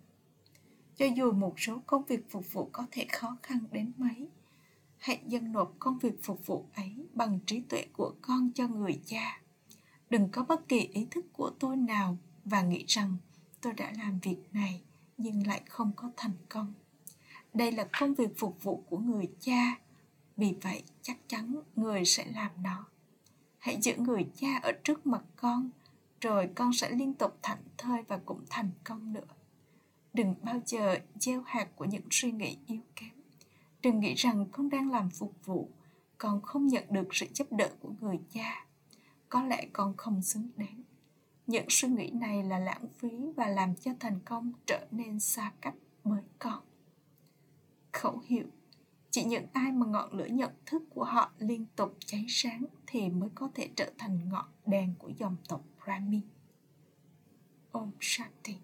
Cho 0.95 1.05
dù 1.05 1.31
một 1.31 1.59
số 1.59 1.81
công 1.87 2.03
việc 2.03 2.29
phục 2.29 2.53
vụ 2.53 2.69
có 2.71 2.85
thể 2.91 3.05
khó 3.11 3.37
khăn 3.43 3.59
đến 3.71 3.91
mấy, 3.97 4.29
hãy 4.99 5.21
dâng 5.27 5.51
nộp 5.51 5.75
công 5.79 5.99
việc 5.99 6.23
phục 6.23 6.47
vụ 6.47 6.65
ấy 6.75 6.95
bằng 7.13 7.39
trí 7.45 7.59
tuệ 7.59 7.85
của 7.93 8.13
con 8.21 8.51
cho 8.55 8.67
người 8.67 8.99
cha. 9.05 9.41
Đừng 10.09 10.29
có 10.31 10.43
bất 10.43 10.67
kỳ 10.67 10.79
ý 10.79 11.07
thức 11.11 11.25
của 11.33 11.49
tôi 11.59 11.77
nào 11.77 12.17
và 12.45 12.61
nghĩ 12.61 12.85
rằng 12.87 13.17
tôi 13.61 13.73
đã 13.73 13.93
làm 13.97 14.19
việc 14.19 14.37
này 14.51 14.81
nhưng 15.17 15.47
lại 15.47 15.61
không 15.69 15.91
có 15.95 16.11
thành 16.17 16.33
công. 16.49 16.73
Đây 17.53 17.71
là 17.71 17.87
công 17.99 18.13
việc 18.13 18.37
phục 18.37 18.63
vụ 18.63 18.83
của 18.89 18.97
người 18.97 19.27
cha, 19.39 19.79
vì 20.37 20.55
vậy 20.61 20.83
chắc 21.01 21.17
chắn 21.27 21.55
người 21.75 22.05
sẽ 22.05 22.25
làm 22.35 22.51
nó. 22.63 22.85
Hãy 23.57 23.77
giữ 23.81 23.95
người 23.97 24.27
cha 24.35 24.59
ở 24.63 24.71
trước 24.83 25.07
mặt 25.07 25.21
con, 25.35 25.69
rồi 26.21 26.49
con 26.55 26.73
sẽ 26.73 26.89
liên 26.89 27.13
tục 27.13 27.37
thảnh 27.41 27.63
thơi 27.77 28.01
và 28.07 28.19
cũng 28.25 28.43
thành 28.49 28.69
công 28.83 29.13
nữa. 29.13 29.27
Đừng 30.13 30.35
bao 30.41 30.61
giờ 30.65 30.99
gieo 31.19 31.41
hạt 31.45 31.67
của 31.75 31.85
những 31.85 32.03
suy 32.11 32.31
nghĩ 32.31 32.57
yếu 32.67 32.81
kém 32.95 33.18
đừng 33.81 33.99
nghĩ 33.99 34.13
rằng 34.13 34.45
con 34.51 34.69
đang 34.69 34.91
làm 34.91 35.09
phục 35.09 35.45
vụ, 35.45 35.69
con 36.17 36.41
không 36.41 36.67
nhận 36.67 36.83
được 36.89 37.07
sự 37.11 37.25
giúp 37.33 37.47
đỡ 37.51 37.69
của 37.79 37.93
người 37.99 38.19
cha. 38.33 38.65
Có 39.29 39.43
lẽ 39.43 39.67
con 39.73 39.97
không 39.97 40.21
xứng 40.21 40.49
đáng. 40.55 40.83
Những 41.47 41.65
suy 41.69 41.87
nghĩ 41.87 42.09
này 42.09 42.43
là 42.43 42.59
lãng 42.59 42.87
phí 42.97 43.09
và 43.35 43.47
làm 43.47 43.75
cho 43.75 43.91
thành 43.99 44.19
công 44.25 44.51
trở 44.65 44.87
nên 44.91 45.19
xa 45.19 45.51
cách 45.61 45.75
với 46.03 46.21
con. 46.39 46.63
Khẩu 47.91 48.21
hiệu, 48.25 48.45
chỉ 49.11 49.23
những 49.23 49.45
ai 49.53 49.71
mà 49.71 49.85
ngọn 49.85 50.13
lửa 50.13 50.25
nhận 50.25 50.51
thức 50.65 50.83
của 50.89 51.03
họ 51.03 51.31
liên 51.39 51.65
tục 51.75 51.97
cháy 52.05 52.25
sáng 52.27 52.65
thì 52.87 53.09
mới 53.09 53.29
có 53.35 53.49
thể 53.53 53.69
trở 53.75 53.91
thành 53.97 54.29
ngọn 54.29 54.45
đèn 54.65 54.93
của 54.99 55.11
dòng 55.17 55.35
tộc 55.47 55.61
Brahmin. 55.85 56.21
Om 57.71 57.91
Shanti. 57.99 58.55